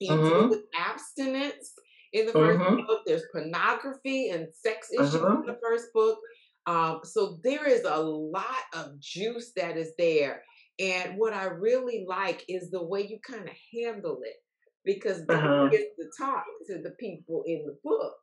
you 0.00 0.12
mm-hmm. 0.12 0.28
deal 0.28 0.48
with 0.48 0.60
abstinence 0.76 1.72
in 2.12 2.26
the 2.26 2.32
1st 2.32 2.58
mm-hmm. 2.58 2.86
book. 2.86 3.00
There's 3.06 3.24
pornography 3.32 4.30
and 4.30 4.48
sex 4.52 4.88
issues 4.92 5.14
mm-hmm. 5.14 5.42
in 5.42 5.46
the 5.46 5.58
first 5.62 5.86
book. 5.94 6.18
Um, 6.66 7.00
so 7.04 7.38
there 7.42 7.66
is 7.66 7.84
a 7.84 7.98
lot 7.98 8.44
of 8.74 9.00
juice 9.00 9.52
that 9.56 9.76
is 9.76 9.92
there. 9.98 10.42
And 10.78 11.18
what 11.18 11.32
I 11.32 11.44
really 11.44 12.04
like 12.08 12.44
is 12.48 12.70
the 12.70 12.82
way 12.82 13.06
you 13.06 13.18
kind 13.26 13.48
of 13.48 13.54
handle 13.74 14.20
it 14.24 14.36
because 14.84 15.22
God 15.26 15.44
uh-huh. 15.44 15.68
gets 15.68 15.96
to 15.98 16.06
talk 16.18 16.44
to 16.68 16.78
the 16.82 16.90
people 16.98 17.44
in 17.46 17.64
the 17.66 17.76
book 17.84 18.14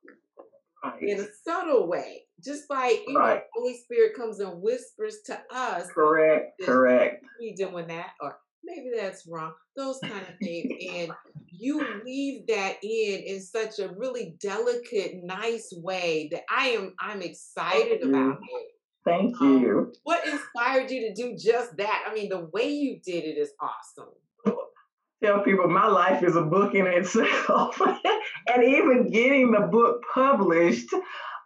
right. 0.84 1.01
in 1.01 1.19
a 1.19 1.27
subtle 1.43 1.88
way. 1.88 2.24
Just 2.43 2.69
like 2.69 3.01
you 3.07 3.17
right. 3.17 3.36
know, 3.36 3.41
Holy 3.55 3.77
Spirit 3.77 4.15
comes 4.15 4.39
and 4.39 4.62
whispers 4.62 5.17
to 5.25 5.39
us. 5.51 5.88
Correct. 5.88 6.62
Correct. 6.63 7.25
We 7.39 7.53
doing 7.53 7.88
that, 7.88 8.12
or 8.22 8.38
maybe 8.63 8.91
that's 8.96 9.27
wrong. 9.27 9.53
Those 9.75 10.00
kind 10.00 10.13
of 10.22 10.38
things, 10.41 10.72
and 10.93 11.12
you 11.48 11.84
weave 12.05 12.48
that 12.48 12.77
in 12.84 13.24
in 13.25 13.41
such 13.41 13.79
a 13.79 13.89
really 13.98 14.36
delicate, 14.39 15.24
nice 15.24 15.74
way 15.75 16.29
that 16.31 16.43
I 16.50 16.69
am 16.69 16.93
I'm 17.00 17.22
excited 17.22 18.03
about 18.03 18.39
it. 18.41 18.67
Thank 19.03 19.39
um, 19.41 19.62
you. 19.62 19.93
What 20.03 20.27
inspired 20.27 20.91
you 20.91 21.07
to 21.07 21.13
do 21.13 21.38
just 21.38 21.77
that? 21.77 22.05
I 22.07 22.13
mean, 22.13 22.29
the 22.29 22.50
way 22.51 22.69
you 22.69 23.00
did 23.03 23.24
it 23.24 23.38
is 23.38 23.51
awesome. 23.62 24.13
Tell 25.24 25.41
people 25.41 25.67
my 25.67 25.88
life 25.88 26.24
is 26.24 26.36
a 26.36 26.43
book 26.43 26.75
in 26.75 26.86
itself. 26.86 27.81
and 28.47 28.63
even 28.63 29.09
getting 29.09 29.51
the 29.51 29.62
book 29.62 30.03
published, 30.13 30.93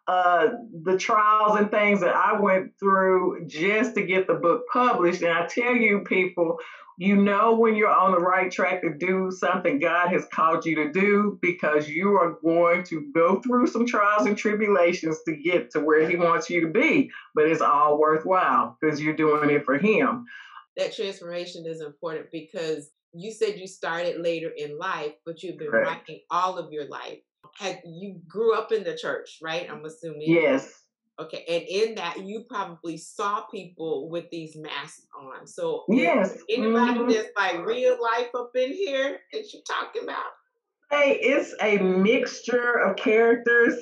uh, 0.08 0.50
the 0.84 0.98
trials 0.98 1.58
and 1.58 1.72
things 1.72 2.02
that 2.02 2.16
I 2.16 2.38
went 2.40 2.74
through 2.80 3.48
just 3.48 3.96
to 3.96 4.06
get 4.06 4.28
the 4.28 4.34
book 4.34 4.64
published. 4.72 5.22
And 5.22 5.32
I 5.32 5.46
tell 5.46 5.74
you, 5.74 6.00
people, 6.00 6.58
you 6.98 7.16
know 7.16 7.56
when 7.56 7.76
you're 7.76 7.90
on 7.90 8.12
the 8.12 8.20
right 8.20 8.52
track 8.52 8.82
to 8.82 8.94
do 8.94 9.32
something 9.32 9.80
God 9.80 10.10
has 10.10 10.28
called 10.32 10.66
you 10.66 10.76
to 10.76 10.92
do 10.92 11.40
because 11.42 11.88
you 11.88 12.10
are 12.16 12.38
going 12.44 12.84
to 12.86 13.10
go 13.14 13.42
through 13.42 13.68
some 13.68 13.88
trials 13.88 14.28
and 14.28 14.38
tribulations 14.38 15.18
to 15.26 15.36
get 15.36 15.72
to 15.72 15.80
where 15.80 16.08
He 16.08 16.16
wants 16.18 16.50
you 16.50 16.62
to 16.62 16.68
be. 16.68 17.10
But 17.34 17.48
it's 17.48 17.62
all 17.62 18.00
worthwhile 18.00 18.78
because 18.80 19.02
you're 19.02 19.16
doing 19.16 19.50
it 19.50 19.66
for 19.66 19.78
Him. 19.78 20.26
That 20.78 20.94
transformation 20.94 21.66
is 21.66 21.82
important 21.82 22.28
because 22.32 22.92
you 23.14 23.32
said 23.32 23.60
you 23.60 23.68
started 23.68 24.22
later 24.22 24.52
in 24.56 24.78
life, 24.78 25.14
but 25.26 25.44
you've 25.44 25.58
been 25.58 25.70
right. 25.70 25.86
writing 25.86 26.20
all 26.30 26.58
of 26.58 26.72
your 26.72 26.88
life. 26.88 27.20
Had 27.58 27.82
you 27.86 28.22
grew 28.28 28.56
up 28.56 28.72
in 28.72 28.84
the 28.84 28.96
church, 28.96 29.40
right? 29.42 29.68
I'm 29.70 29.84
assuming. 29.86 30.24
Yes. 30.26 30.74
Okay, 31.20 31.44
and 31.48 31.64
in 31.68 31.96
that 31.96 32.24
you 32.24 32.46
probably 32.50 32.98
saw 32.98 33.42
people 33.42 34.10
with 34.10 34.30
these 34.32 34.56
masks 34.56 35.06
on. 35.20 35.46
So 35.46 35.84
yes, 35.90 36.38
anybody 36.50 37.00
mm-hmm. 37.00 37.12
that's 37.12 37.30
like 37.38 37.66
real 37.66 37.98
life 38.02 38.30
up 38.36 38.52
in 38.56 38.74
here 38.74 39.20
that 39.34 39.54
you're 39.54 39.62
talking 39.68 40.04
about? 40.04 40.32
Hey, 40.90 41.20
it's 41.22 41.54
a 41.62 41.78
mixture 41.78 42.80
of 42.80 42.96
characters. 42.96 43.76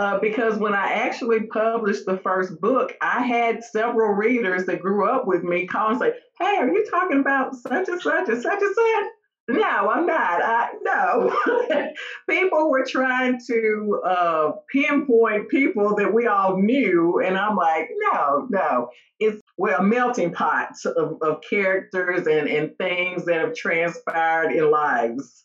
Uh, 0.00 0.18
because 0.18 0.56
when 0.56 0.72
I 0.72 0.92
actually 0.94 1.42
published 1.42 2.06
the 2.06 2.16
first 2.16 2.58
book, 2.58 2.94
I 3.02 3.22
had 3.22 3.62
several 3.62 4.14
readers 4.14 4.64
that 4.64 4.80
grew 4.80 5.06
up 5.06 5.26
with 5.26 5.42
me 5.42 5.66
call 5.66 5.90
and 5.90 5.98
say, 5.98 6.14
"Hey, 6.38 6.56
are 6.56 6.72
you 6.72 6.86
talking 6.90 7.20
about 7.20 7.54
such 7.54 7.86
and 7.86 8.00
such 8.00 8.30
and 8.30 8.42
such 8.42 8.62
and 8.62 8.74
such?" 8.74 9.04
No, 9.48 9.90
I'm 9.90 10.06
not. 10.06 10.42
I, 10.42 10.70
no. 10.82 11.92
people 12.30 12.70
were 12.70 12.86
trying 12.86 13.40
to 13.48 14.00
uh, 14.06 14.52
pinpoint 14.72 15.50
people 15.50 15.94
that 15.96 16.14
we 16.14 16.26
all 16.26 16.56
knew, 16.56 17.20
and 17.20 17.36
I'm 17.36 17.56
like, 17.56 17.90
no, 17.98 18.46
no. 18.48 18.88
It's 19.18 19.42
well, 19.58 19.82
melting 19.82 20.32
pots 20.32 20.86
of, 20.86 21.18
of 21.20 21.42
characters 21.42 22.26
and, 22.26 22.48
and 22.48 22.74
things 22.78 23.26
that 23.26 23.40
have 23.40 23.54
transpired 23.54 24.52
in 24.52 24.70
lives. 24.70 25.44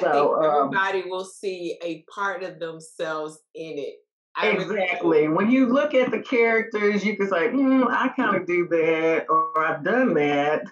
So 0.00 0.42
um, 0.42 0.66
everybody 0.74 1.02
um, 1.02 1.10
will 1.10 1.24
see 1.24 1.78
a 1.82 2.04
part 2.12 2.42
of 2.42 2.58
themselves 2.58 3.38
in 3.54 3.78
it. 3.78 3.94
I 4.36 4.48
exactly. 4.48 5.22
Really 5.22 5.28
when 5.28 5.50
you 5.50 5.66
look 5.66 5.94
at 5.94 6.10
the 6.10 6.20
characters, 6.20 7.04
you 7.04 7.16
can 7.16 7.28
say, 7.28 7.48
mm, 7.48 7.86
I 7.88 8.08
kind 8.08 8.36
of 8.36 8.46
do 8.46 8.68
that, 8.68 9.26
or 9.30 9.64
I've 9.64 9.82
done 9.82 10.14
that 10.14 10.64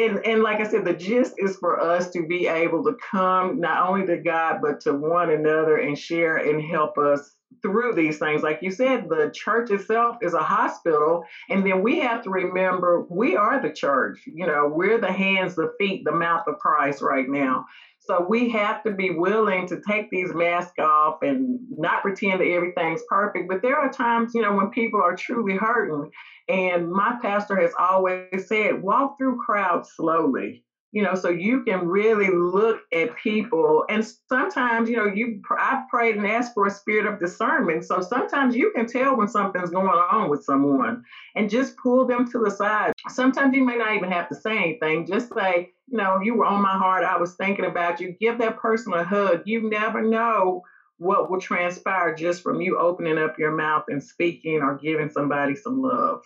and, 0.00 0.24
and 0.24 0.42
like 0.42 0.60
I 0.60 0.66
said, 0.66 0.84
the 0.84 0.94
gist 0.94 1.34
is 1.38 1.56
for 1.56 1.78
us 1.80 2.10
to 2.10 2.26
be 2.26 2.46
able 2.46 2.82
to 2.84 2.96
come 3.10 3.60
not 3.60 3.86
only 3.86 4.06
to 4.06 4.16
God, 4.16 4.60
but 4.62 4.80
to 4.82 4.94
one 4.94 5.30
another 5.30 5.76
and 5.76 5.98
share 5.98 6.38
and 6.38 6.62
help 6.62 6.96
us 6.96 7.36
through 7.62 7.94
these 7.94 8.18
things. 8.18 8.42
Like 8.42 8.60
you 8.62 8.70
said, 8.70 9.08
the 9.08 9.30
church 9.34 9.70
itself 9.70 10.16
is 10.22 10.32
a 10.32 10.42
hospital. 10.42 11.24
And 11.50 11.66
then 11.66 11.82
we 11.82 11.98
have 12.00 12.22
to 12.22 12.30
remember 12.30 13.04
we 13.10 13.36
are 13.36 13.60
the 13.60 13.72
church. 13.72 14.20
You 14.26 14.46
know, 14.46 14.70
we're 14.72 15.00
the 15.00 15.12
hands, 15.12 15.54
the 15.54 15.74
feet, 15.78 16.04
the 16.04 16.12
mouth 16.12 16.44
of 16.46 16.58
Christ 16.58 17.02
right 17.02 17.28
now. 17.28 17.66
So 18.00 18.26
we 18.26 18.48
have 18.50 18.82
to 18.84 18.92
be 18.92 19.10
willing 19.10 19.68
to 19.68 19.80
take 19.86 20.10
these 20.10 20.32
masks 20.34 20.78
off 20.78 21.18
and 21.22 21.60
not 21.70 22.02
pretend 22.02 22.40
that 22.40 22.48
everything's 22.48 23.02
perfect. 23.08 23.48
But 23.48 23.62
there 23.62 23.76
are 23.76 23.92
times, 23.92 24.34
you 24.34 24.42
know, 24.42 24.54
when 24.54 24.70
people 24.70 25.00
are 25.02 25.14
truly 25.14 25.56
hurting. 25.56 26.10
And 26.48 26.90
my 26.90 27.18
pastor 27.22 27.60
has 27.60 27.72
always 27.78 28.48
said, 28.48 28.82
walk 28.82 29.18
through 29.18 29.42
crowds 29.44 29.90
slowly. 29.94 30.64
You 30.92 31.04
know 31.04 31.14
so 31.14 31.28
you 31.28 31.62
can 31.62 31.86
really 31.86 32.30
look 32.30 32.80
at 32.92 33.16
people. 33.16 33.84
And 33.88 34.04
sometimes 34.28 34.90
you 34.90 34.96
know 34.96 35.06
you 35.06 35.40
i've 35.56 35.88
prayed 35.88 36.16
and 36.16 36.26
asked 36.26 36.52
for 36.52 36.66
a 36.66 36.70
spirit 36.70 37.06
of 37.06 37.20
discernment. 37.20 37.84
So 37.84 38.00
sometimes 38.00 38.56
you 38.56 38.72
can 38.74 38.86
tell 38.86 39.16
when 39.16 39.28
something's 39.28 39.70
going 39.70 39.86
on 39.86 40.28
with 40.28 40.42
someone 40.42 41.04
and 41.36 41.48
just 41.48 41.76
pull 41.76 42.08
them 42.08 42.28
to 42.32 42.40
the 42.40 42.50
side. 42.50 42.92
Sometimes 43.08 43.54
you 43.54 43.64
may 43.64 43.76
not 43.76 43.94
even 43.94 44.10
have 44.10 44.28
to 44.30 44.34
say 44.34 44.56
anything. 44.58 45.06
Just 45.06 45.32
say 45.32 45.70
you 45.90 45.96
know 45.98 46.20
you 46.20 46.34
were 46.34 46.46
on 46.46 46.62
my 46.62 46.76
heart 46.76 47.04
i 47.04 47.18
was 47.18 47.34
thinking 47.34 47.64
about 47.64 48.00
you 48.00 48.16
give 48.20 48.38
that 48.38 48.58
person 48.58 48.92
a 48.92 49.04
hug 49.04 49.42
you 49.44 49.68
never 49.68 50.02
know 50.02 50.62
what 50.98 51.30
will 51.30 51.40
transpire 51.40 52.14
just 52.14 52.42
from 52.42 52.60
you 52.60 52.78
opening 52.78 53.18
up 53.18 53.38
your 53.38 53.52
mouth 53.52 53.84
and 53.88 54.02
speaking 54.02 54.60
or 54.62 54.78
giving 54.78 55.10
somebody 55.10 55.54
some 55.54 55.80
love 55.82 56.22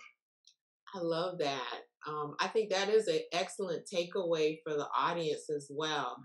i 0.93 0.99
love 0.99 1.37
that 1.39 1.85
um, 2.07 2.35
I 2.39 2.47
think 2.47 2.69
that 2.69 2.89
is 2.89 3.07
an 3.07 3.19
excellent 3.31 3.87
takeaway 3.91 4.59
for 4.63 4.73
the 4.73 4.87
audience 4.95 5.49
as 5.49 5.67
well. 5.71 6.17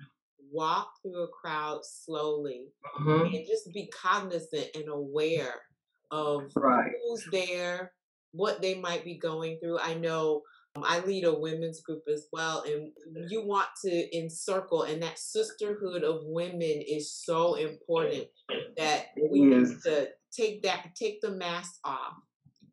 Walk 0.52 0.90
through 1.02 1.24
a 1.24 1.28
crowd 1.28 1.80
slowly 1.84 2.66
mm-hmm. 3.00 3.34
and 3.34 3.46
just 3.46 3.72
be 3.72 3.90
cognizant 3.90 4.68
and 4.74 4.88
aware 4.88 5.54
of 6.10 6.50
right. 6.56 6.90
who's 7.04 7.24
there, 7.32 7.92
what 8.32 8.60
they 8.60 8.74
might 8.74 9.04
be 9.04 9.16
going 9.16 9.58
through. 9.58 9.78
I 9.78 9.94
know 9.94 10.42
Um, 10.76 10.84
I 10.86 11.00
lead 11.00 11.24
a 11.24 11.34
women's 11.34 11.80
group 11.80 12.04
as 12.12 12.28
well, 12.32 12.62
and 12.62 12.92
you 13.28 13.44
want 13.44 13.68
to 13.84 14.16
encircle, 14.16 14.82
and 14.82 15.02
that 15.02 15.18
sisterhood 15.18 16.04
of 16.04 16.20
women 16.24 16.82
is 16.86 17.12
so 17.12 17.54
important 17.54 18.26
that 18.76 19.06
we 19.30 19.42
need 19.42 19.66
to 19.84 20.08
take 20.30 20.62
that, 20.62 20.94
take 20.94 21.20
the 21.20 21.32
mask 21.32 21.72
off 21.84 22.14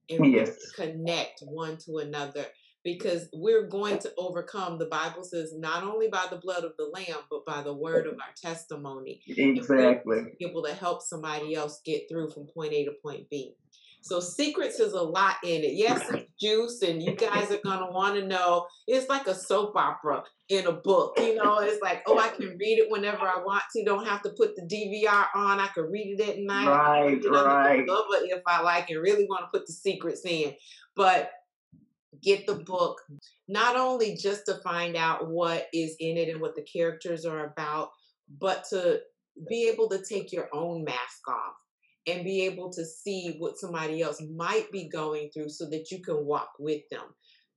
and 0.10 0.32
yes. 0.32 0.72
connect 0.72 1.42
one 1.42 1.77
to 1.86 1.98
another 1.98 2.46
because 2.84 3.27
we're 3.34 3.68
going 3.68 4.00
to 4.00 4.13
overcome. 4.18 4.77
The 4.77 4.86
Bible 4.86 5.24
says 5.24 5.54
not 5.58 5.84
only 5.84 6.08
by 6.08 6.25
the 6.30 6.38
blood 6.38 6.63
of 6.63 6.72
the 6.77 6.86
Lamb, 6.86 7.24
but 7.30 7.46
by 7.46 7.62
the 7.62 7.74
word 7.74 8.08
of 8.08 8.13
our 8.13 8.34
testimony. 8.42 9.22
Exactly. 9.27 10.20
able 10.39 10.63
to 10.63 10.74
help 10.74 11.01
somebody 11.01 11.54
else 11.54 11.82
get 11.84 12.04
through 12.10 12.30
from 12.30 12.48
point 12.48 12.74
A 12.74 12.86
to 12.86 12.94
point 13.04 13.30
B. 13.30 13.56
So 14.07 14.19
secrets 14.19 14.79
is 14.79 14.93
a 14.93 15.01
lot 15.01 15.35
in 15.43 15.63
it. 15.63 15.73
Yes, 15.73 16.09
it's 16.11 16.31
juice, 16.39 16.81
and 16.81 17.03
you 17.03 17.15
guys 17.15 17.51
are 17.51 17.59
gonna 17.63 17.91
want 17.91 18.15
to 18.15 18.25
know. 18.25 18.67
It's 18.87 19.09
like 19.09 19.27
a 19.27 19.35
soap 19.35 19.75
opera 19.75 20.23
in 20.49 20.65
a 20.67 20.71
book. 20.71 21.13
You 21.17 21.35
know, 21.35 21.59
it's 21.59 21.81
like, 21.81 22.03
oh, 22.07 22.17
I 22.17 22.29
can 22.29 22.57
read 22.57 22.79
it 22.79 22.89
whenever 22.89 23.27
I 23.27 23.41
want 23.43 23.63
to. 23.73 23.83
Don't 23.83 24.07
have 24.07 24.21
to 24.23 24.29
put 24.29 24.55
the 24.55 24.61
DVR 24.61 25.27
on. 25.35 25.59
I 25.59 25.67
can 25.67 25.91
read 25.91 26.19
it 26.19 26.29
at 26.29 26.39
night. 26.39 26.67
Right, 26.67 27.19
right. 27.25 27.85
But 27.85 28.23
if 28.23 28.41
I 28.47 28.61
like 28.61 28.89
and 28.89 29.01
really 29.01 29.25
want 29.25 29.45
to 29.45 29.57
put 29.57 29.67
the 29.67 29.73
secrets 29.73 30.21
in, 30.25 30.53
but 30.95 31.31
get 32.23 32.47
the 32.47 32.55
book, 32.55 33.01
not 33.47 33.75
only 33.75 34.15
just 34.15 34.45
to 34.45 34.55
find 34.63 34.95
out 34.95 35.29
what 35.29 35.67
is 35.73 35.95
in 35.99 36.17
it 36.17 36.29
and 36.29 36.41
what 36.41 36.55
the 36.55 36.63
characters 36.63 37.25
are 37.25 37.45
about, 37.45 37.89
but 38.39 38.63
to 38.69 39.01
be 39.49 39.69
able 39.71 39.89
to 39.89 40.03
take 40.03 40.31
your 40.31 40.49
own 40.53 40.83
mask 40.83 41.27
off 41.27 41.53
and 42.07 42.23
be 42.23 42.43
able 42.43 42.71
to 42.71 42.85
see 42.85 43.35
what 43.37 43.57
somebody 43.57 44.01
else 44.01 44.21
might 44.35 44.71
be 44.71 44.87
going 44.89 45.29
through 45.33 45.49
so 45.49 45.69
that 45.69 45.91
you 45.91 46.01
can 46.01 46.25
walk 46.25 46.49
with 46.59 46.81
them. 46.89 47.03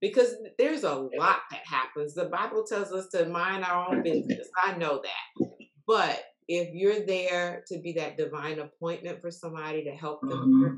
Because 0.00 0.34
there's 0.58 0.82
a 0.84 0.94
lot 0.94 1.40
that 1.50 1.60
happens. 1.66 2.14
The 2.14 2.24
Bible 2.24 2.64
tells 2.64 2.90
us 2.90 3.08
to 3.10 3.28
mind 3.28 3.64
our 3.64 3.90
own 3.90 4.02
business. 4.02 4.48
I 4.62 4.76
know 4.76 5.02
that. 5.02 5.48
But 5.86 6.22
if 6.48 6.74
you're 6.74 7.06
there 7.06 7.64
to 7.68 7.78
be 7.78 7.92
that 7.92 8.16
divine 8.16 8.58
appointment 8.58 9.20
for 9.20 9.30
somebody 9.30 9.84
to 9.84 9.90
help 9.90 10.20
them, 10.22 10.30
mm-hmm. 10.30 10.76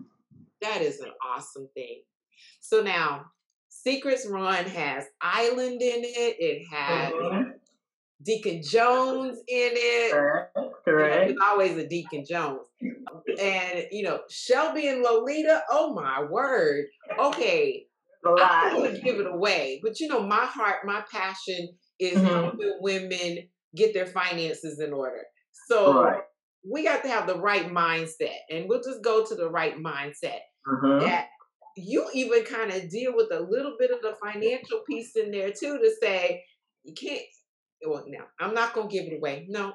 that 0.60 0.82
is 0.82 1.00
an 1.00 1.12
awesome 1.24 1.68
thing. 1.74 2.02
So 2.60 2.82
now 2.82 3.26
Secrets 3.68 4.26
Run 4.28 4.64
has 4.66 5.04
Island 5.22 5.80
in 5.80 6.02
it. 6.04 6.36
It 6.38 6.66
has 6.70 7.12
mm-hmm. 7.12 7.50
Deacon 8.24 8.62
Jones 8.62 9.38
in 9.48 9.70
it. 9.74 10.12
Correct. 10.12 10.58
Correct. 10.84 11.30
You 11.30 11.36
know, 11.36 11.46
always 11.46 11.76
a 11.76 11.86
Deacon 11.86 12.24
Jones. 12.28 12.66
And 13.40 13.86
you 13.90 14.02
know, 14.02 14.20
Shelby 14.30 14.88
and 14.88 15.02
Lolita, 15.02 15.62
oh 15.70 15.94
my 15.94 16.24
word. 16.24 16.86
Okay. 17.18 17.86
I 18.24 18.74
want 18.76 19.02
give 19.02 19.18
it 19.18 19.26
away. 19.26 19.80
But 19.82 19.98
you 20.00 20.08
know, 20.08 20.22
my 20.22 20.46
heart, 20.46 20.84
my 20.84 21.02
passion 21.10 21.68
is 21.98 22.18
mm-hmm. 22.18 22.26
helping 22.26 22.78
women 22.80 23.38
get 23.74 23.94
their 23.94 24.06
finances 24.06 24.80
in 24.80 24.92
order. 24.92 25.22
So 25.68 26.04
right. 26.04 26.20
we 26.70 26.84
got 26.84 27.02
to 27.02 27.08
have 27.08 27.26
the 27.26 27.38
right 27.38 27.68
mindset. 27.68 28.36
And 28.50 28.68
we'll 28.68 28.82
just 28.82 29.02
go 29.02 29.24
to 29.24 29.34
the 29.34 29.50
right 29.50 29.76
mindset. 29.76 30.38
Mm-hmm. 30.68 31.00
That 31.00 31.28
you 31.76 32.06
even 32.14 32.44
kind 32.44 32.70
of 32.70 32.90
deal 32.90 33.14
with 33.16 33.32
a 33.32 33.40
little 33.40 33.76
bit 33.78 33.90
of 33.90 34.02
the 34.02 34.14
financial 34.22 34.82
piece 34.88 35.16
in 35.16 35.30
there 35.30 35.50
too 35.50 35.78
to 35.78 35.90
say 36.00 36.44
you 36.84 36.94
can't 36.94 37.22
well 37.84 38.04
no 38.06 38.20
i'm 38.40 38.54
not 38.54 38.74
gonna 38.74 38.88
give 38.88 39.06
it 39.06 39.16
away 39.16 39.46
no 39.48 39.72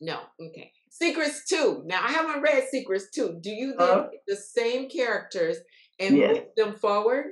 no 0.00 0.20
okay 0.40 0.70
secrets 0.90 1.44
2 1.48 1.82
now 1.86 2.00
i 2.02 2.10
haven't 2.10 2.42
read 2.42 2.64
secrets 2.70 3.10
2 3.14 3.38
do 3.40 3.50
you 3.50 3.74
then 3.78 3.88
uh, 3.88 4.06
the 4.26 4.36
same 4.36 4.88
characters 4.88 5.58
and 6.00 6.16
yes. 6.16 6.36
move 6.36 6.44
them 6.56 6.74
forward 6.74 7.26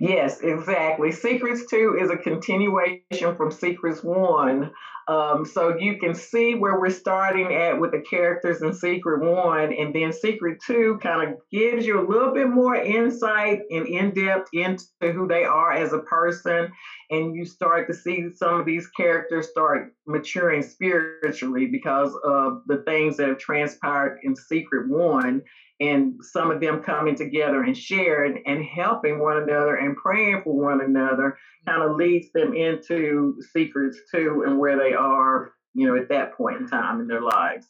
Yes, 0.00 0.40
exactly. 0.40 1.12
Secrets 1.12 1.66
2 1.70 1.98
is 2.02 2.10
a 2.10 2.16
continuation 2.16 3.36
from 3.36 3.50
Secrets 3.52 4.02
1. 4.02 4.72
Um, 5.08 5.46
so 5.46 5.74
you 5.78 5.96
can 5.98 6.14
see 6.14 6.54
where 6.54 6.78
we're 6.78 6.90
starting 6.90 7.54
at 7.54 7.80
with 7.80 7.92
the 7.92 8.02
characters 8.02 8.60
in 8.60 8.74
Secret 8.74 9.20
1, 9.20 9.72
and 9.72 9.94
then 9.94 10.12
Secret 10.12 10.58
2 10.66 10.98
kind 11.02 11.26
of 11.26 11.36
gives 11.50 11.86
you 11.86 11.98
a 11.98 12.06
little 12.06 12.34
bit 12.34 12.50
more 12.50 12.74
insight 12.74 13.60
and 13.70 13.86
in 13.86 14.12
depth 14.12 14.48
into 14.52 14.84
who 15.00 15.26
they 15.26 15.44
are 15.44 15.72
as 15.72 15.94
a 15.94 16.00
person. 16.00 16.70
And 17.10 17.34
you 17.34 17.46
start 17.46 17.86
to 17.86 17.94
see 17.94 18.28
some 18.34 18.60
of 18.60 18.66
these 18.66 18.86
characters 18.88 19.48
start 19.48 19.92
maturing 20.06 20.60
spiritually 20.60 21.66
because 21.66 22.14
of 22.22 22.60
the 22.66 22.82
things 22.86 23.16
that 23.16 23.28
have 23.28 23.38
transpired 23.38 24.18
in 24.24 24.36
Secret 24.36 24.88
1 24.88 25.40
and 25.80 26.14
some 26.22 26.50
of 26.50 26.60
them 26.60 26.82
coming 26.82 27.14
together 27.14 27.62
and 27.62 27.76
sharing 27.76 28.42
and 28.46 28.64
helping 28.64 29.20
one 29.20 29.36
another 29.36 29.76
and 29.76 29.96
praying 29.96 30.40
for 30.42 30.54
one 30.54 30.80
another 30.80 31.38
kind 31.66 31.82
of 31.82 31.96
leads 31.96 32.30
them 32.32 32.54
into 32.54 33.36
secrets 33.52 33.98
two 34.12 34.44
and 34.46 34.58
where 34.58 34.78
they 34.78 34.94
are 34.94 35.52
you 35.74 35.86
know 35.86 36.00
at 36.00 36.08
that 36.08 36.34
point 36.36 36.60
in 36.60 36.66
time 36.66 37.00
in 37.00 37.06
their 37.06 37.22
lives 37.22 37.66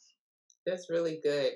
that's 0.65 0.89
really 0.89 1.19
good 1.23 1.51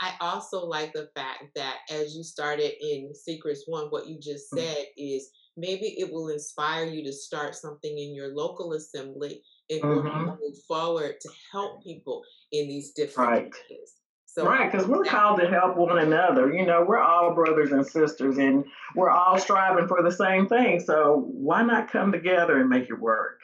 i 0.00 0.12
also 0.20 0.64
like 0.64 0.92
the 0.92 1.08
fact 1.14 1.44
that 1.54 1.78
as 1.90 2.16
you 2.16 2.22
started 2.22 2.72
in 2.80 3.14
secrets 3.14 3.64
one 3.66 3.86
what 3.86 4.08
you 4.08 4.18
just 4.20 4.46
mm. 4.52 4.58
said 4.58 4.84
is 4.96 5.30
maybe 5.56 5.94
it 5.98 6.10
will 6.10 6.28
inspire 6.28 6.86
you 6.86 7.04
to 7.04 7.12
start 7.12 7.54
something 7.54 7.98
in 7.98 8.14
your 8.14 8.34
local 8.34 8.72
assembly 8.72 9.42
in 9.68 9.80
mm-hmm. 9.80 10.08
to 10.08 10.36
move 10.40 10.56
forward 10.66 11.14
to 11.20 11.28
help 11.52 11.82
people 11.82 12.22
in 12.52 12.66
these 12.66 12.92
different 12.92 13.30
right. 13.30 13.52
areas 13.70 13.92
so, 14.34 14.46
right, 14.46 14.72
because 14.72 14.86
we're 14.86 15.04
called 15.04 15.40
to 15.40 15.46
help 15.46 15.76
one 15.76 15.98
another. 15.98 16.50
You 16.54 16.64
know, 16.64 16.82
we're 16.88 16.98
all 16.98 17.34
brothers 17.34 17.70
and 17.70 17.86
sisters, 17.86 18.38
and 18.38 18.64
we're 18.96 19.10
all 19.10 19.38
striving 19.38 19.86
for 19.86 20.02
the 20.02 20.10
same 20.10 20.46
thing. 20.48 20.80
So 20.80 21.28
why 21.30 21.62
not 21.62 21.92
come 21.92 22.12
together 22.12 22.58
and 22.58 22.70
make 22.70 22.88
it 22.88 22.98
work? 22.98 23.40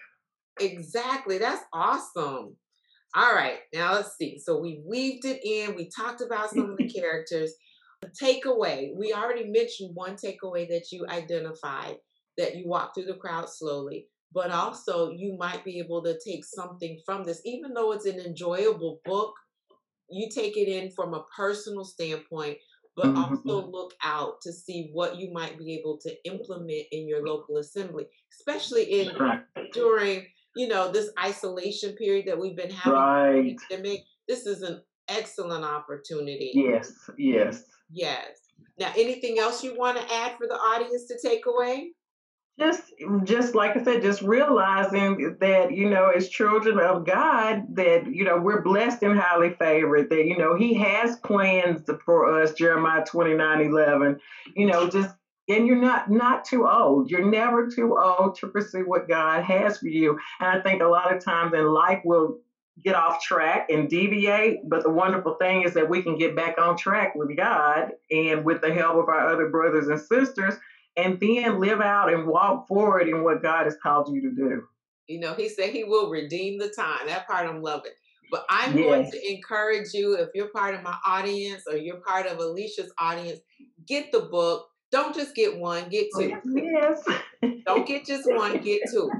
Exactly. 0.58 1.36
That's 1.36 1.62
awesome. 1.74 2.56
All 3.14 3.34
right, 3.34 3.58
now 3.74 3.94
let's 3.94 4.16
see. 4.16 4.38
So 4.38 4.58
we 4.60 4.80
weaved 4.86 5.26
it 5.26 5.40
in. 5.44 5.76
We 5.76 5.90
talked 5.90 6.22
about 6.22 6.50
some 6.50 6.70
of 6.70 6.78
the 6.78 6.88
characters. 6.94 7.52
Takeaway. 8.22 8.90
We 8.96 9.12
already 9.12 9.50
mentioned 9.50 9.90
one 9.92 10.16
takeaway 10.16 10.68
that 10.68 10.86
you 10.90 11.04
identified 11.10 11.96
that 12.38 12.56
you 12.56 12.66
walk 12.66 12.94
through 12.94 13.06
the 13.06 13.14
crowd 13.14 13.50
slowly, 13.50 14.06
but 14.32 14.50
also 14.50 15.10
you 15.10 15.36
might 15.36 15.64
be 15.64 15.80
able 15.80 16.02
to 16.04 16.18
take 16.24 16.46
something 16.46 16.98
from 17.04 17.24
this, 17.24 17.42
even 17.44 17.74
though 17.74 17.92
it's 17.92 18.06
an 18.06 18.20
enjoyable 18.20 19.00
book 19.04 19.34
you 20.10 20.28
take 20.30 20.56
it 20.56 20.68
in 20.68 20.90
from 20.90 21.14
a 21.14 21.24
personal 21.36 21.84
standpoint, 21.84 22.58
but 22.96 23.06
mm-hmm. 23.06 23.18
also 23.18 23.70
look 23.70 23.94
out 24.02 24.40
to 24.42 24.52
see 24.52 24.90
what 24.92 25.16
you 25.16 25.32
might 25.32 25.58
be 25.58 25.74
able 25.74 25.98
to 25.98 26.14
implement 26.24 26.86
in 26.92 27.08
your 27.08 27.24
local 27.26 27.58
assembly, 27.58 28.06
especially 28.32 28.84
in 28.84 29.16
right. 29.16 29.40
during 29.72 30.26
you 30.56 30.68
know 30.68 30.90
this 30.90 31.10
isolation 31.22 31.92
period 31.92 32.26
that 32.26 32.38
we've 32.38 32.56
been 32.56 32.70
having. 32.70 32.98
Right. 32.98 33.56
Pandemic. 33.68 34.00
This 34.26 34.46
is 34.46 34.62
an 34.62 34.82
excellent 35.08 35.64
opportunity. 35.64 36.52
Yes. 36.54 36.92
Yes. 37.16 37.64
Yes. 37.90 38.26
Now, 38.78 38.92
anything 38.96 39.38
else 39.38 39.64
you 39.64 39.76
want 39.76 39.98
to 39.98 40.14
add 40.14 40.36
for 40.36 40.46
the 40.46 40.54
audience 40.54 41.06
to 41.06 41.18
take 41.22 41.46
away? 41.46 41.92
Just 42.58 42.92
just 43.24 43.54
like 43.54 43.76
i 43.76 43.82
said 43.82 44.02
just 44.02 44.20
realizing 44.22 45.36
that 45.40 45.70
you 45.72 45.88
know 45.88 46.08
as 46.08 46.28
children 46.28 46.78
of 46.78 47.04
god 47.04 47.62
that 47.68 48.06
you 48.12 48.24
know 48.24 48.36
we're 48.36 48.62
blessed 48.62 49.02
and 49.02 49.18
highly 49.18 49.50
favored 49.58 50.08
that 50.10 50.24
you 50.24 50.36
know 50.36 50.54
he 50.54 50.74
has 50.74 51.16
plans 51.24 51.82
for 52.04 52.26
us 52.40 52.52
jeremiah 52.52 53.04
29 53.04 53.60
11 53.60 54.16
you 54.56 54.66
know 54.66 54.88
just 54.88 55.14
and 55.48 55.66
you're 55.66 55.76
not 55.76 56.10
not 56.10 56.44
too 56.44 56.66
old. 56.66 57.10
You're 57.10 57.28
never 57.28 57.66
too 57.66 57.96
old 57.96 58.34
to 58.34 58.48
pursue 58.48 58.86
what 58.86 59.08
god 59.08 59.42
has 59.42 59.78
for 59.78 59.88
you. 59.88 60.14
And 60.40 60.50
i 60.50 60.60
think 60.60 60.82
a 60.82 60.86
lot 60.86 61.14
of 61.14 61.24
times 61.24 61.54
in 61.54 61.64
life 61.64 62.00
we'll 62.04 62.36
get 62.84 62.94
off 62.94 63.20
track 63.20 63.66
and 63.68 63.88
deviate 63.88 64.58
but 64.68 64.82
the 64.82 64.90
wonderful 64.90 65.36
thing 65.40 65.62
is 65.62 65.74
that 65.74 65.88
we 65.88 66.02
can 66.02 66.16
get 66.16 66.36
back 66.36 66.54
on 66.58 66.76
track 66.76 67.12
with 67.14 67.36
god 67.36 67.92
and 68.10 68.44
with 68.44 68.60
the 68.60 68.72
help 68.72 68.94
of 68.94 69.08
our 69.08 69.26
other 69.28 69.48
brothers 69.48 69.88
and 69.88 69.98
sisters 69.98 70.56
and 70.98 71.18
then 71.20 71.60
live 71.60 71.80
out 71.80 72.12
and 72.12 72.26
walk 72.26 72.66
forward 72.66 73.08
in 73.08 73.22
what 73.22 73.40
God 73.40 73.64
has 73.64 73.76
called 73.80 74.12
you 74.12 74.20
to 74.22 74.34
do. 74.34 74.64
You 75.06 75.20
know, 75.20 75.34
He 75.34 75.48
said 75.48 75.70
He 75.70 75.84
will 75.84 76.10
redeem 76.10 76.58
the 76.58 76.68
time. 76.68 77.06
That 77.06 77.26
part 77.26 77.48
I'm 77.48 77.62
loving. 77.62 77.92
But 78.30 78.44
I'm 78.50 78.76
yes. 78.76 78.84
going 78.84 79.10
to 79.10 79.32
encourage 79.32 79.94
you, 79.94 80.14
if 80.16 80.28
you're 80.34 80.50
part 80.50 80.74
of 80.74 80.82
my 80.82 80.96
audience 81.06 81.62
or 81.70 81.76
you're 81.76 82.00
part 82.06 82.26
of 82.26 82.38
Alicia's 82.38 82.92
audience, 82.98 83.40
get 83.86 84.12
the 84.12 84.20
book. 84.20 84.66
Don't 84.90 85.14
just 85.14 85.34
get 85.34 85.56
one, 85.58 85.88
get 85.88 86.08
oh, 86.16 86.20
two. 86.20 86.40
Yes. 86.44 87.02
Don't 87.64 87.86
get 87.86 88.04
just 88.04 88.24
one, 88.26 88.58
get 88.62 88.82
two. 88.90 89.10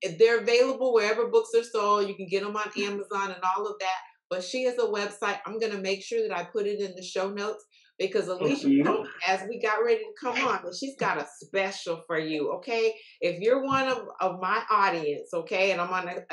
If 0.00 0.18
they're 0.18 0.40
available 0.40 0.94
wherever 0.94 1.28
books 1.28 1.50
are 1.54 1.62
sold, 1.62 2.08
you 2.08 2.14
can 2.14 2.26
get 2.26 2.42
them 2.42 2.56
on 2.56 2.70
Amazon 2.78 3.32
and 3.32 3.42
all 3.56 3.66
of 3.66 3.74
that. 3.80 3.98
But 4.30 4.42
she 4.42 4.64
has 4.64 4.78
a 4.78 4.82
website. 4.82 5.40
I'm 5.46 5.58
going 5.58 5.72
to 5.72 5.78
make 5.78 6.02
sure 6.02 6.26
that 6.26 6.36
I 6.36 6.44
put 6.44 6.66
it 6.66 6.80
in 6.80 6.94
the 6.94 7.02
show 7.02 7.30
notes 7.30 7.64
because 7.98 8.28
Alicia, 8.28 8.66
mm-hmm. 8.66 9.04
as 9.28 9.46
we 9.48 9.60
got 9.60 9.84
ready 9.84 10.00
to 10.00 10.12
come 10.20 10.36
on, 10.46 10.60
she's 10.78 10.96
got 10.96 11.18
a 11.18 11.26
special 11.40 12.02
for 12.06 12.18
you. 12.18 12.52
Okay, 12.54 12.94
if 13.20 13.40
you're 13.40 13.62
one 13.62 13.88
of, 13.88 14.08
of 14.20 14.40
my 14.40 14.62
audience, 14.70 15.32
okay, 15.32 15.70
and 15.70 15.80
I'm 15.80 15.90
gonna 15.90 16.24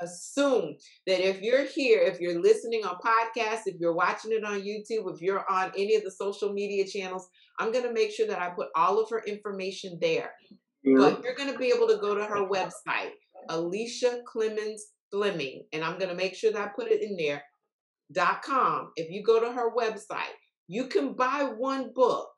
assume 0.00 0.76
that 1.06 1.20
if 1.20 1.40
you're 1.42 1.64
here, 1.64 2.00
if 2.00 2.20
you're 2.20 2.40
listening 2.40 2.84
on 2.84 2.96
podcast, 2.96 3.62
if 3.66 3.76
you're 3.78 3.94
watching 3.94 4.32
it 4.32 4.44
on 4.44 4.60
YouTube, 4.60 5.14
if 5.14 5.20
you're 5.20 5.44
on 5.50 5.70
any 5.76 5.94
of 5.94 6.02
the 6.02 6.10
social 6.10 6.52
media 6.52 6.86
channels, 6.86 7.28
I'm 7.58 7.72
gonna 7.72 7.92
make 7.92 8.10
sure 8.10 8.26
that 8.26 8.40
I 8.40 8.50
put 8.50 8.68
all 8.74 9.00
of 9.00 9.08
her 9.10 9.22
information 9.26 9.98
there. 10.00 10.32
Mm-hmm. 10.86 10.98
But 10.98 11.22
you're 11.22 11.36
gonna 11.36 11.58
be 11.58 11.72
able 11.74 11.86
to 11.88 11.98
go 11.98 12.14
to 12.14 12.24
her 12.24 12.48
website, 12.48 13.12
Alicia 13.48 14.22
Clemens 14.26 14.86
Fleming, 15.12 15.64
and 15.72 15.84
I'm 15.84 15.98
gonna 15.98 16.14
make 16.14 16.34
sure 16.34 16.52
that 16.52 16.60
I 16.60 16.70
put 16.74 16.90
it 16.90 17.02
in 17.02 17.16
there. 17.16 17.44
Dot 18.12 18.42
com. 18.42 18.90
If 18.96 19.08
you 19.08 19.22
go 19.22 19.38
to 19.38 19.52
her 19.52 19.70
website, 19.72 20.34
you 20.70 20.86
can 20.86 21.14
buy 21.14 21.50
one 21.58 21.90
book. 21.92 22.28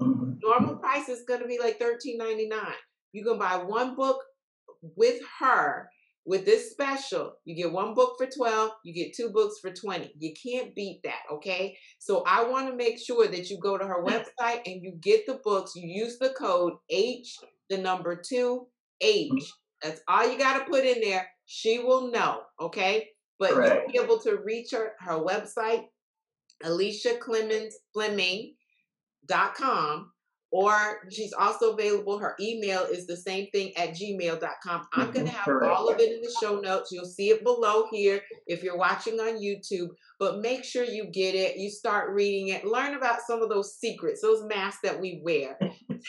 Mm-hmm. 0.00 0.38
Normal 0.42 0.76
price 0.76 1.10
is 1.10 1.24
going 1.28 1.40
to 1.40 1.46
be 1.46 1.58
like 1.58 1.78
$13.99. 1.78 2.48
You 3.12 3.22
can 3.22 3.38
buy 3.38 3.56
one 3.56 3.94
book 3.94 4.18
with 4.96 5.20
her 5.40 5.90
with 6.24 6.46
this 6.46 6.70
special. 6.70 7.34
You 7.44 7.54
get 7.54 7.70
one 7.70 7.92
book 7.92 8.14
for 8.16 8.26
12, 8.26 8.70
you 8.82 8.94
get 8.94 9.14
two 9.14 9.28
books 9.28 9.56
for 9.60 9.70
20. 9.70 10.10
You 10.18 10.32
can't 10.42 10.74
beat 10.74 11.02
that, 11.04 11.20
okay? 11.34 11.76
So 11.98 12.24
I 12.26 12.44
want 12.44 12.70
to 12.70 12.74
make 12.74 12.98
sure 12.98 13.28
that 13.28 13.50
you 13.50 13.58
go 13.60 13.76
to 13.76 13.84
her 13.86 14.02
website 14.06 14.62
and 14.64 14.82
you 14.82 14.94
get 14.98 15.26
the 15.26 15.38
books. 15.44 15.72
You 15.76 15.86
use 15.86 16.18
the 16.18 16.30
code 16.30 16.72
H, 16.88 17.36
the 17.68 17.76
number 17.76 18.16
2, 18.26 18.66
H. 19.02 19.30
Mm-hmm. 19.30 19.38
That's 19.82 20.00
all 20.08 20.32
you 20.32 20.38
got 20.38 20.60
to 20.60 20.64
put 20.64 20.86
in 20.86 21.02
there. 21.02 21.28
She 21.44 21.80
will 21.80 22.10
know, 22.10 22.40
okay? 22.58 23.08
But 23.38 23.54
right. 23.54 23.82
you'll 23.92 23.92
be 23.92 23.98
able 24.02 24.18
to 24.20 24.38
reach 24.42 24.70
her 24.70 24.92
her 25.00 25.18
website 25.18 25.82
Alicia 26.64 27.16
Clemens 27.20 27.76
Fleming.com 27.94 28.52
or 30.52 30.98
she's 31.10 31.32
also 31.32 31.72
available. 31.72 32.18
Her 32.18 32.36
email 32.38 32.82
is 32.82 33.06
the 33.06 33.16
same 33.16 33.46
thing 33.52 33.72
at 33.76 33.94
gmail.com. 33.94 34.86
I'm 34.92 35.10
going 35.10 35.12
to 35.12 35.20
mm-hmm. 35.20 35.26
have 35.28 35.44
Correct. 35.46 35.74
all 35.74 35.88
of 35.88 35.98
it 35.98 36.12
in 36.12 36.20
the 36.20 36.34
show 36.40 36.60
notes. 36.60 36.92
You'll 36.92 37.06
see 37.06 37.30
it 37.30 37.42
below 37.42 37.86
here 37.90 38.20
if 38.46 38.62
you're 38.62 38.76
watching 38.76 39.18
on 39.18 39.42
YouTube. 39.42 39.88
But 40.20 40.40
make 40.40 40.62
sure 40.62 40.84
you 40.84 41.06
get 41.10 41.34
it. 41.34 41.56
You 41.56 41.70
start 41.70 42.10
reading 42.12 42.48
it. 42.48 42.66
Learn 42.66 42.94
about 42.94 43.22
some 43.26 43.40
of 43.40 43.48
those 43.48 43.78
secrets, 43.78 44.20
those 44.20 44.44
masks 44.44 44.80
that 44.84 45.00
we 45.00 45.22
wear. 45.24 45.58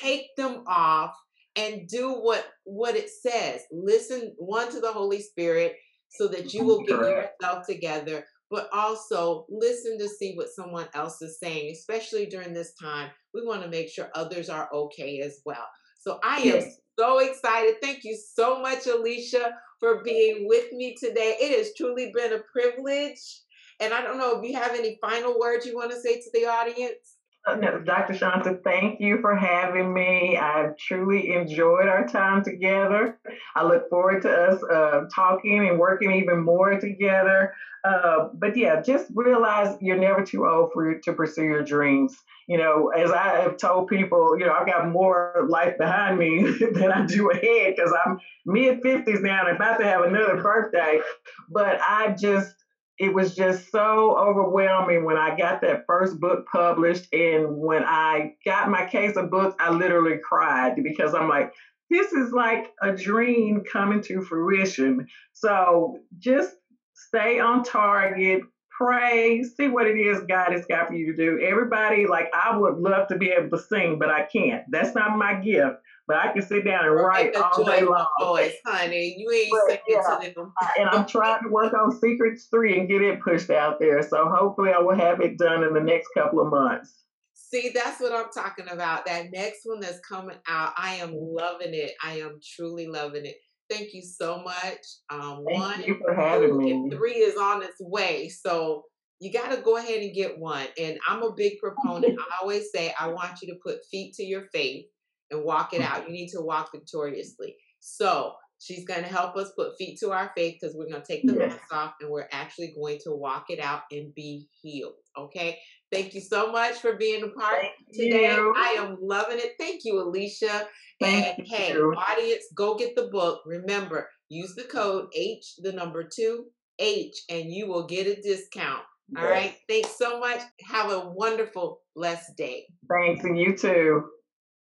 Take 0.02 0.26
them 0.36 0.66
off 0.68 1.16
and 1.56 1.88
do 1.88 2.12
what 2.12 2.46
what 2.66 2.96
it 2.96 3.10
says. 3.10 3.62
Listen 3.72 4.34
one 4.38 4.70
to 4.72 4.82
the 4.82 4.92
Holy 4.92 5.22
Spirit 5.22 5.76
so 6.10 6.28
that 6.28 6.54
you 6.54 6.66
will 6.66 6.84
get 6.84 7.00
yourself 7.00 7.66
together 7.66 8.26
but 8.54 8.70
also 8.72 9.48
listen 9.50 9.98
to 9.98 10.08
see 10.08 10.36
what 10.36 10.48
someone 10.48 10.88
else 10.94 11.20
is 11.24 11.39
saying, 11.39 11.72
especially 11.72 12.28
during 12.28 12.54
this 12.54 12.76
time. 12.76 13.10
We 13.34 13.44
want 13.44 13.63
to 13.63 13.68
make 13.68 13.89
sure 13.89 14.12
others 14.13 14.48
are 14.48 14.70
okay 14.72 15.22
as 15.22 15.42
well. 15.44 15.66
So 16.00 16.20
I 16.24 16.38
am 16.38 16.62
so 17.00 17.18
excited. 17.18 17.78
Thank 17.82 18.04
you 18.04 18.16
so 18.16 18.62
much, 18.62 18.86
Alicia, 18.86 19.56
for 19.80 20.04
being 20.04 20.48
with 20.48 20.72
me 20.72 20.96
today. 21.04 21.36
It 21.42 21.58
has 21.58 21.74
truly 21.76 22.12
been 22.13 22.34
a 22.34 22.42
privilege. 22.52 23.42
And 23.80 23.92
I 23.92 24.04
don't 24.04 24.20
know 24.20 24.39
if 24.39 24.48
you 24.48 24.56
have 24.56 24.76
any 24.76 25.00
final 25.02 25.39
words 25.39 25.66
you 25.66 25.76
want 25.76 25.89
to 25.89 26.00
say 26.00 26.22
to 26.22 26.30
the 26.32 26.46
audience. 26.46 27.18
No, 27.46 27.78
Dr. 27.80 28.14
Shanta, 28.14 28.58
thank 28.64 29.02
you 29.02 29.18
for 29.20 29.36
having 29.36 29.94
me. 29.94 30.38
I've 30.38 30.76
truly 30.78 31.34
enjoyed 31.34 31.90
our 31.90 32.06
time 32.06 32.42
together. 32.42 33.18
I 33.56 33.64
look 33.64 33.90
forward 33.90 34.22
to 34.22 34.32
us 34.32 34.64
uh, 34.72 35.02
talking 35.14 35.68
and 35.68 35.78
working 35.78 36.12
even 36.12 36.40
more 36.44 36.80
together. 36.80 37.52
Uh, 37.84 38.28
but 38.36 38.56
yeah, 38.56 38.80
just 38.82 39.12
realize 39.14 39.76
you're 39.82 39.98
never 39.98 40.22
too 40.22 40.46
old 40.48 40.70
for 40.74 40.96
to 41.04 41.14
pursue 41.14 41.44
your 41.44 41.62
dreams. 41.64 42.16
You 42.48 42.58
know, 42.58 42.88
as 42.96 43.12
I 43.12 43.42
have 43.42 43.58
told 43.58 43.88
people, 43.88 44.38
you 44.38 44.46
know, 44.46 44.54
I've 44.54 44.66
got 44.66 44.88
more 44.88 45.46
life 45.50 45.74
behind 45.78 46.18
me 46.18 46.44
than 46.74 46.92
I 46.94 47.06
do 47.06 47.30
ahead 47.30 47.74
because 47.76 47.94
I'm 48.06 48.16
mid 48.46 48.82
50s 48.82 49.22
now 49.22 49.46
and 49.46 49.56
about 49.56 49.80
to 49.80 49.86
have 49.86 50.04
another 50.04 50.42
birthday. 50.42 51.02
But 51.50 51.78
I 51.82 52.16
just 52.18 52.62
it 53.00 53.14
was 53.14 53.36
just 53.36 53.72
so 53.72 54.18
overwhelming 54.18 55.04
when 55.04 55.18
I 55.18 55.36
got 55.36 55.62
that 55.62 55.86
first 55.88 56.20
book 56.20 56.46
published. 56.52 57.14
And 57.14 57.58
when 57.58 57.84
I 57.84 58.36
got 58.46 58.70
my 58.70 58.86
case 58.86 59.16
of 59.16 59.32
books, 59.32 59.56
I 59.60 59.72
literally 59.72 60.20
cried 60.24 60.76
because 60.84 61.14
I'm 61.14 61.28
like, 61.28 61.52
this 61.90 62.14
is 62.14 62.32
like 62.32 62.72
a 62.82 62.92
dream 62.92 63.64
coming 63.72 64.02
to 64.02 64.22
fruition. 64.22 65.08
So 65.34 66.00
just 66.20 66.56
stay 66.94 67.40
on 67.40 67.64
target, 67.64 68.42
pray, 68.76 69.44
see 69.44 69.68
what 69.68 69.88
it 69.88 69.98
is 69.98 70.22
God 70.22 70.52
has 70.52 70.66
got 70.66 70.88
for 70.88 70.94
you 70.94 71.08
to 71.08 71.16
do. 71.16 71.40
Everybody, 71.44 72.08
like, 72.08 72.30
I 72.34 72.58
would 72.58 72.78
love 72.78 73.08
to 73.08 73.18
be 73.18 73.30
able 73.30 73.50
to 73.56 73.64
sing, 73.64 74.00
but 74.00 74.10
I 74.10 74.26
can't. 74.32 74.64
That's 74.70 74.96
not 74.96 75.18
my 75.18 75.36
gift. 75.36 75.76
But 76.08 76.18
I 76.18 76.34
can 76.34 76.42
sit 76.42 76.66
down 76.66 76.86
and 76.86 76.96
write 76.96 77.34
all 77.36 77.63
day 77.63 77.82
long. 77.82 78.06
Voice, 78.20 78.56
honey, 78.66 79.16
you 79.18 79.32
ain't 79.32 79.50
but, 79.70 79.82
yeah, 79.88 80.02
to 80.02 80.34
them. 80.36 80.54
and 80.78 80.89
I'm 80.89 81.06
trying 81.06 81.44
to 81.44 81.50
work 81.50 81.74
on 81.74 81.98
Secrets 81.98 82.48
Three 82.52 82.78
and 82.78 82.89
get 82.89 83.02
it 83.02 83.22
pushed 83.22 83.50
out 83.50 83.80
there. 83.80 84.02
So 84.02 84.30
hopefully, 84.30 84.72
I 84.76 84.80
will 84.80 84.98
have 84.98 85.22
it 85.22 85.38
done 85.38 85.63
in 85.63 85.74
the 85.74 85.80
next 85.80 86.10
couple 86.13 86.42
of 86.42 86.50
months. 86.50 86.94
See, 87.34 87.70
that's 87.74 88.02
what 88.02 88.12
I'm 88.12 88.32
talking 88.34 88.66
about. 88.70 89.06
That 89.06 89.32
next 89.32 89.62
one 89.63 89.80
that's 89.80 90.00
coming 90.00 90.38
out, 90.48 90.74
I 90.76 90.96
am 90.96 91.13
loving 91.13 91.74
it. 91.74 91.92
I 92.04 92.20
am 92.20 92.39
truly 92.44 92.88
loving 92.88 93.26
it. 93.26 93.36
Thank 93.70 93.94
you 93.94 94.02
so 94.02 94.42
much. 94.44 94.80
Um, 95.10 95.46
Thank 95.48 95.60
one, 95.60 95.84
you 95.84 96.00
for 96.04 96.13
having 96.13 96.50
two, 96.50 96.58
me. 96.58 96.89
three 96.92 97.13
is 97.13 97.38
on 97.38 97.63
its 97.63 97.80
way. 97.80 98.30
So 98.30 98.84
you 99.20 99.32
got 99.32 99.52
to 99.52 99.62
go 99.62 99.78
ahead 99.78 100.02
and 100.02 100.13
get 100.13 100.38
one. 100.38 100.68
And 100.80 100.98
I'm 101.08 101.24
a 101.24 101.32
big 101.32 101.60
proponent. 101.60 102.20
I 102.20 102.42
always 102.42 102.72
say, 102.74 102.94
I 103.00 103.08
want 103.08 103.42
you 103.42 103.48
to 103.54 103.60
put 103.63 103.86
feet 103.89 104.16
to 104.16 104.24
your 104.24 104.48
faith 104.52 104.86
and 105.34 105.43
walk 105.43 105.74
it 105.74 105.82
mm. 105.82 105.89
out. 105.89 106.08
You 106.08 106.13
need 106.13 106.30
to 106.30 106.41
walk 106.41 106.69
victoriously. 106.74 107.56
So 107.80 108.34
She's 108.63 108.86
going 108.86 109.04
to 109.04 109.10
help 109.10 109.36
us 109.36 109.52
put 109.58 109.76
feet 109.78 110.00
to 110.00 110.12
our 110.12 110.32
faith 110.38 110.58
because 110.60 110.74
we're 110.74 110.88
going 110.88 111.02
to 111.02 111.08
take 111.08 111.28
the 111.28 111.34
yes. 111.34 111.52
mask 111.52 111.74
off 111.74 111.93
and 112.00 112.10
we're 112.10 112.30
actually 112.32 112.74
going 112.74 113.00
to 113.04 113.12
walk 113.12 113.48
it 113.50 113.60
out 113.60 113.82
and 113.91 114.15
be 114.15 114.48
healed. 114.62 114.93
Okay. 115.17 115.60
Thank 115.91 116.13
you 116.13 116.22
so 116.22 116.50
much 116.50 116.76
for 116.76 116.96
being 116.96 117.24
a 117.24 117.28
part 117.28 117.60
Thank 117.60 117.74
today. 117.93 118.34
You. 118.34 118.54
I 118.56 118.76
am 118.80 118.98
loving 119.02 119.39
it. 119.39 119.56
Thank 119.60 119.82
you, 119.84 120.02
Alicia. 120.02 120.65
Thank 121.02 121.39
and 121.39 121.48
you. 121.48 121.56
hey, 121.56 121.74
audience, 121.74 122.46
go 122.56 122.76
get 122.76 122.96
the 122.96 123.10
book. 123.12 123.41
Remember, 123.46 124.08
use 124.30 124.56
the 124.56 124.63
code 124.63 125.08
H, 125.13 125.56
the 125.58 125.74
number 125.74 126.08
two, 126.08 126.46
H, 126.80 127.15
and 127.30 127.52
you 127.52 127.67
will 127.67 127.86
get 127.86 128.08
a 128.08 128.22
discount. 128.22 128.84
All 129.17 129.24
yes. 129.24 129.30
right. 129.30 129.56
Thanks 129.67 129.98
so 129.98 130.22
much. 130.22 130.39
Have 130.72 130.89
a 130.89 131.10
wonderful, 131.10 131.82
blessed 131.98 132.38
day. 132.38 132.63
Thanks. 132.89 133.26
And 133.26 133.38
you 133.38 133.58
too. 133.58 134.06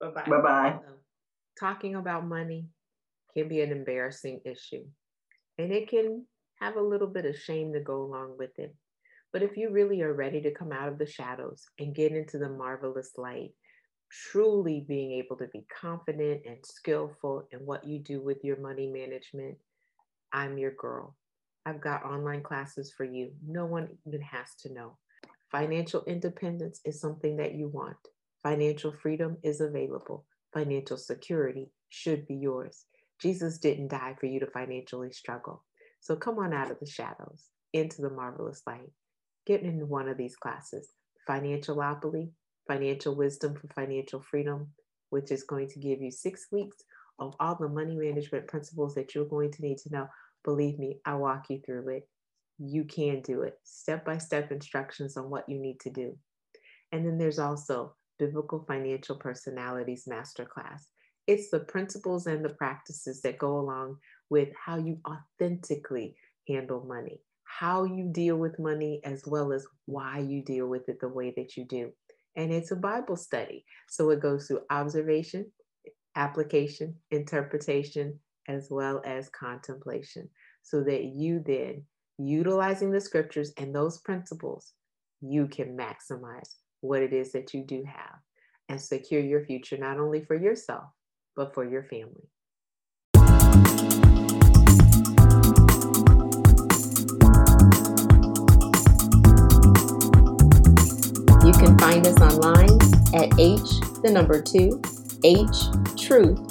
Bye 0.00 0.11
bye. 0.11 0.24
Bye 0.28 0.40
bye. 0.40 0.78
Talking 1.59 1.94
about 1.94 2.26
money 2.26 2.66
can 3.37 3.48
be 3.48 3.61
an 3.61 3.72
embarrassing 3.72 4.40
issue. 4.44 4.85
And 5.59 5.72
it 5.72 5.88
can 5.88 6.26
have 6.61 6.76
a 6.76 6.83
little 6.83 7.09
bit 7.09 7.26
of 7.26 7.37
shame 7.37 7.72
to 7.72 7.80
go 7.80 8.02
along 8.02 8.37
with 8.38 8.59
it. 8.59 8.74
But 9.33 9.42
if 9.42 9.57
you 9.57 9.70
really 9.70 10.02
are 10.02 10.12
ready 10.12 10.40
to 10.42 10.54
come 10.54 10.72
out 10.72 10.88
of 10.88 10.98
the 10.98 11.07
shadows 11.07 11.64
and 11.78 11.94
get 11.94 12.12
into 12.12 12.38
the 12.38 12.48
marvelous 12.48 13.12
light, 13.16 13.50
truly 14.11 14.85
being 14.87 15.12
able 15.12 15.37
to 15.37 15.48
be 15.48 15.66
confident 15.80 16.42
and 16.46 16.59
skillful 16.64 17.48
in 17.50 17.59
what 17.61 17.85
you 17.85 17.98
do 17.98 18.22
with 18.22 18.38
your 18.44 18.61
money 18.61 18.87
management, 18.87 19.57
I'm 20.33 20.57
your 20.59 20.72
girl. 20.72 21.16
I've 21.66 21.80
got 21.80 22.04
online 22.04 22.42
classes 22.42 22.92
for 22.96 23.04
you. 23.04 23.33
No 23.46 23.66
one 23.66 23.88
even 24.07 24.20
has 24.22 24.54
to 24.62 24.72
know. 24.72 24.98
Financial 25.50 26.04
independence 26.04 26.80
is 26.85 27.00
something 27.00 27.37
that 27.38 27.54
you 27.54 27.68
want. 27.68 27.96
Financial 28.44 28.92
freedom 28.92 29.38
is 29.42 29.62
available. 29.62 30.26
Financial 30.52 30.98
security 30.98 31.70
should 31.88 32.26
be 32.26 32.35
yours. 32.35 32.85
Jesus 33.18 33.57
didn't 33.59 33.88
die 33.88 34.14
for 34.20 34.26
you 34.26 34.38
to 34.38 34.46
financially 34.46 35.11
struggle. 35.12 35.64
So 36.00 36.14
come 36.14 36.38
on 36.38 36.52
out 36.52 36.70
of 36.70 36.78
the 36.78 36.87
shadows 36.87 37.46
into 37.72 38.02
the 38.02 38.11
marvelous 38.11 38.61
light. 38.66 38.92
Get 39.46 39.62
into 39.62 39.87
one 39.87 40.09
of 40.09 40.18
these 40.18 40.37
classes 40.37 40.90
Financialopoly, 41.26 42.33
Financial 42.68 43.14
Wisdom 43.14 43.54
for 43.54 43.68
Financial 43.68 44.20
Freedom, 44.20 44.68
which 45.09 45.30
is 45.33 45.44
going 45.44 45.68
to 45.68 45.80
give 45.80 46.02
you 46.02 46.11
six 46.11 46.48
weeks 46.52 46.76
of 47.18 47.35
all 47.40 47.57
the 47.59 47.68
money 47.68 47.96
management 47.96 48.46
principles 48.46 48.94
that 48.94 49.14
you're 49.14 49.24
going 49.24 49.52
to 49.52 49.62
need 49.62 49.78
to 49.78 49.90
know. 49.90 50.07
Believe 50.44 50.78
me, 50.78 50.98
I 51.07 51.14
walk 51.14 51.46
you 51.48 51.62
through 51.64 51.88
it. 51.96 52.09
You 52.59 52.85
can 52.85 53.22
do 53.22 53.40
it. 53.40 53.59
Step 53.64 54.04
by 54.04 54.18
step 54.18 54.52
instructions 54.52 55.16
on 55.16 55.30
what 55.30 55.48
you 55.48 55.59
need 55.59 55.80
to 55.80 55.90
do. 55.90 56.14
And 56.92 57.07
then 57.07 57.16
there's 57.16 57.38
also 57.38 57.94
Biblical 58.18 58.64
Financial 58.66 59.16
Personalities 59.16 60.07
Masterclass. 60.09 60.83
It's 61.27 61.50
the 61.50 61.61
principles 61.61 62.27
and 62.27 62.44
the 62.44 62.50
practices 62.50 63.22
that 63.22 63.38
go 63.38 63.59
along 63.59 63.96
with 64.31 64.48
how 64.62 64.77
you 64.77 64.98
authentically 65.09 66.16
handle 66.48 66.85
money, 66.85 67.20
how 67.44 67.85
you 67.85 68.11
deal 68.12 68.37
with 68.37 68.59
money, 68.59 69.00
as 69.05 69.22
well 69.27 69.53
as 69.53 69.66
why 69.87 70.18
you 70.18 70.42
deal 70.42 70.66
with 70.66 70.88
it 70.88 71.00
the 71.00 71.09
way 71.09 71.33
that 71.37 71.57
you 71.57 71.64
do. 71.64 71.90
And 72.37 72.53
it's 72.53 72.72
a 72.72 72.77
Bible 72.77 73.16
study. 73.16 73.64
So 73.88 74.11
it 74.11 74.20
goes 74.20 74.46
through 74.46 74.62
observation, 74.70 75.50
application, 76.16 76.96
interpretation, 77.11 78.18
as 78.48 78.68
well 78.70 79.00
as 79.05 79.31
contemplation, 79.31 80.29
so 80.62 80.83
that 80.83 81.05
you 81.05 81.42
then, 81.46 81.85
utilizing 82.18 82.90
the 82.90 83.00
scriptures 83.00 83.53
and 83.57 83.74
those 83.74 84.00
principles, 84.00 84.72
you 85.20 85.46
can 85.46 85.77
maximize 85.77 86.57
what 86.85 87.03
it 87.03 87.14
is 87.14 87.33
that 87.33 87.55
you 87.55 87.62
do 87.62 87.83
have 87.87 88.18
and 88.68 88.81
secure 88.81 89.20
your 89.20 89.44
future, 89.44 89.79
not 89.79 89.99
only 89.99 90.23
for 90.23 90.37
yourself, 90.37 90.85
but 91.35 91.55
for 91.55 91.64
your 91.64 91.83
family. 91.85 92.29
You 101.44 101.53
can 101.53 101.79
find 101.79 102.07
us 102.07 102.20
online 102.20 102.79
at 103.14 103.38
h 103.38 103.81
the 104.03 104.11
number 104.12 104.42
two 104.42 104.81
htruth.org. 105.25 106.44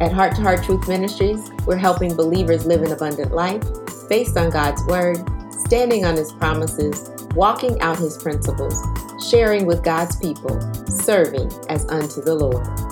At 0.00 0.12
Heart 0.12 0.36
to 0.36 0.42
Heart 0.42 0.64
Truth 0.64 0.88
Ministries, 0.88 1.40
we're 1.66 1.76
helping 1.76 2.14
believers 2.14 2.66
live 2.66 2.82
an 2.82 2.92
abundant 2.92 3.32
life 3.32 3.64
based 4.08 4.36
on 4.36 4.50
God's 4.50 4.82
Word, 4.86 5.18
standing 5.60 6.04
on 6.04 6.16
His 6.16 6.32
promises, 6.32 7.10
walking 7.34 7.80
out 7.80 7.98
His 7.98 8.16
principles, 8.16 8.80
sharing 9.28 9.66
with 9.66 9.82
God's 9.82 10.16
people, 10.16 10.60
serving 10.86 11.50
as 11.68 11.84
unto 11.86 12.20
the 12.20 12.34
Lord. 12.34 12.83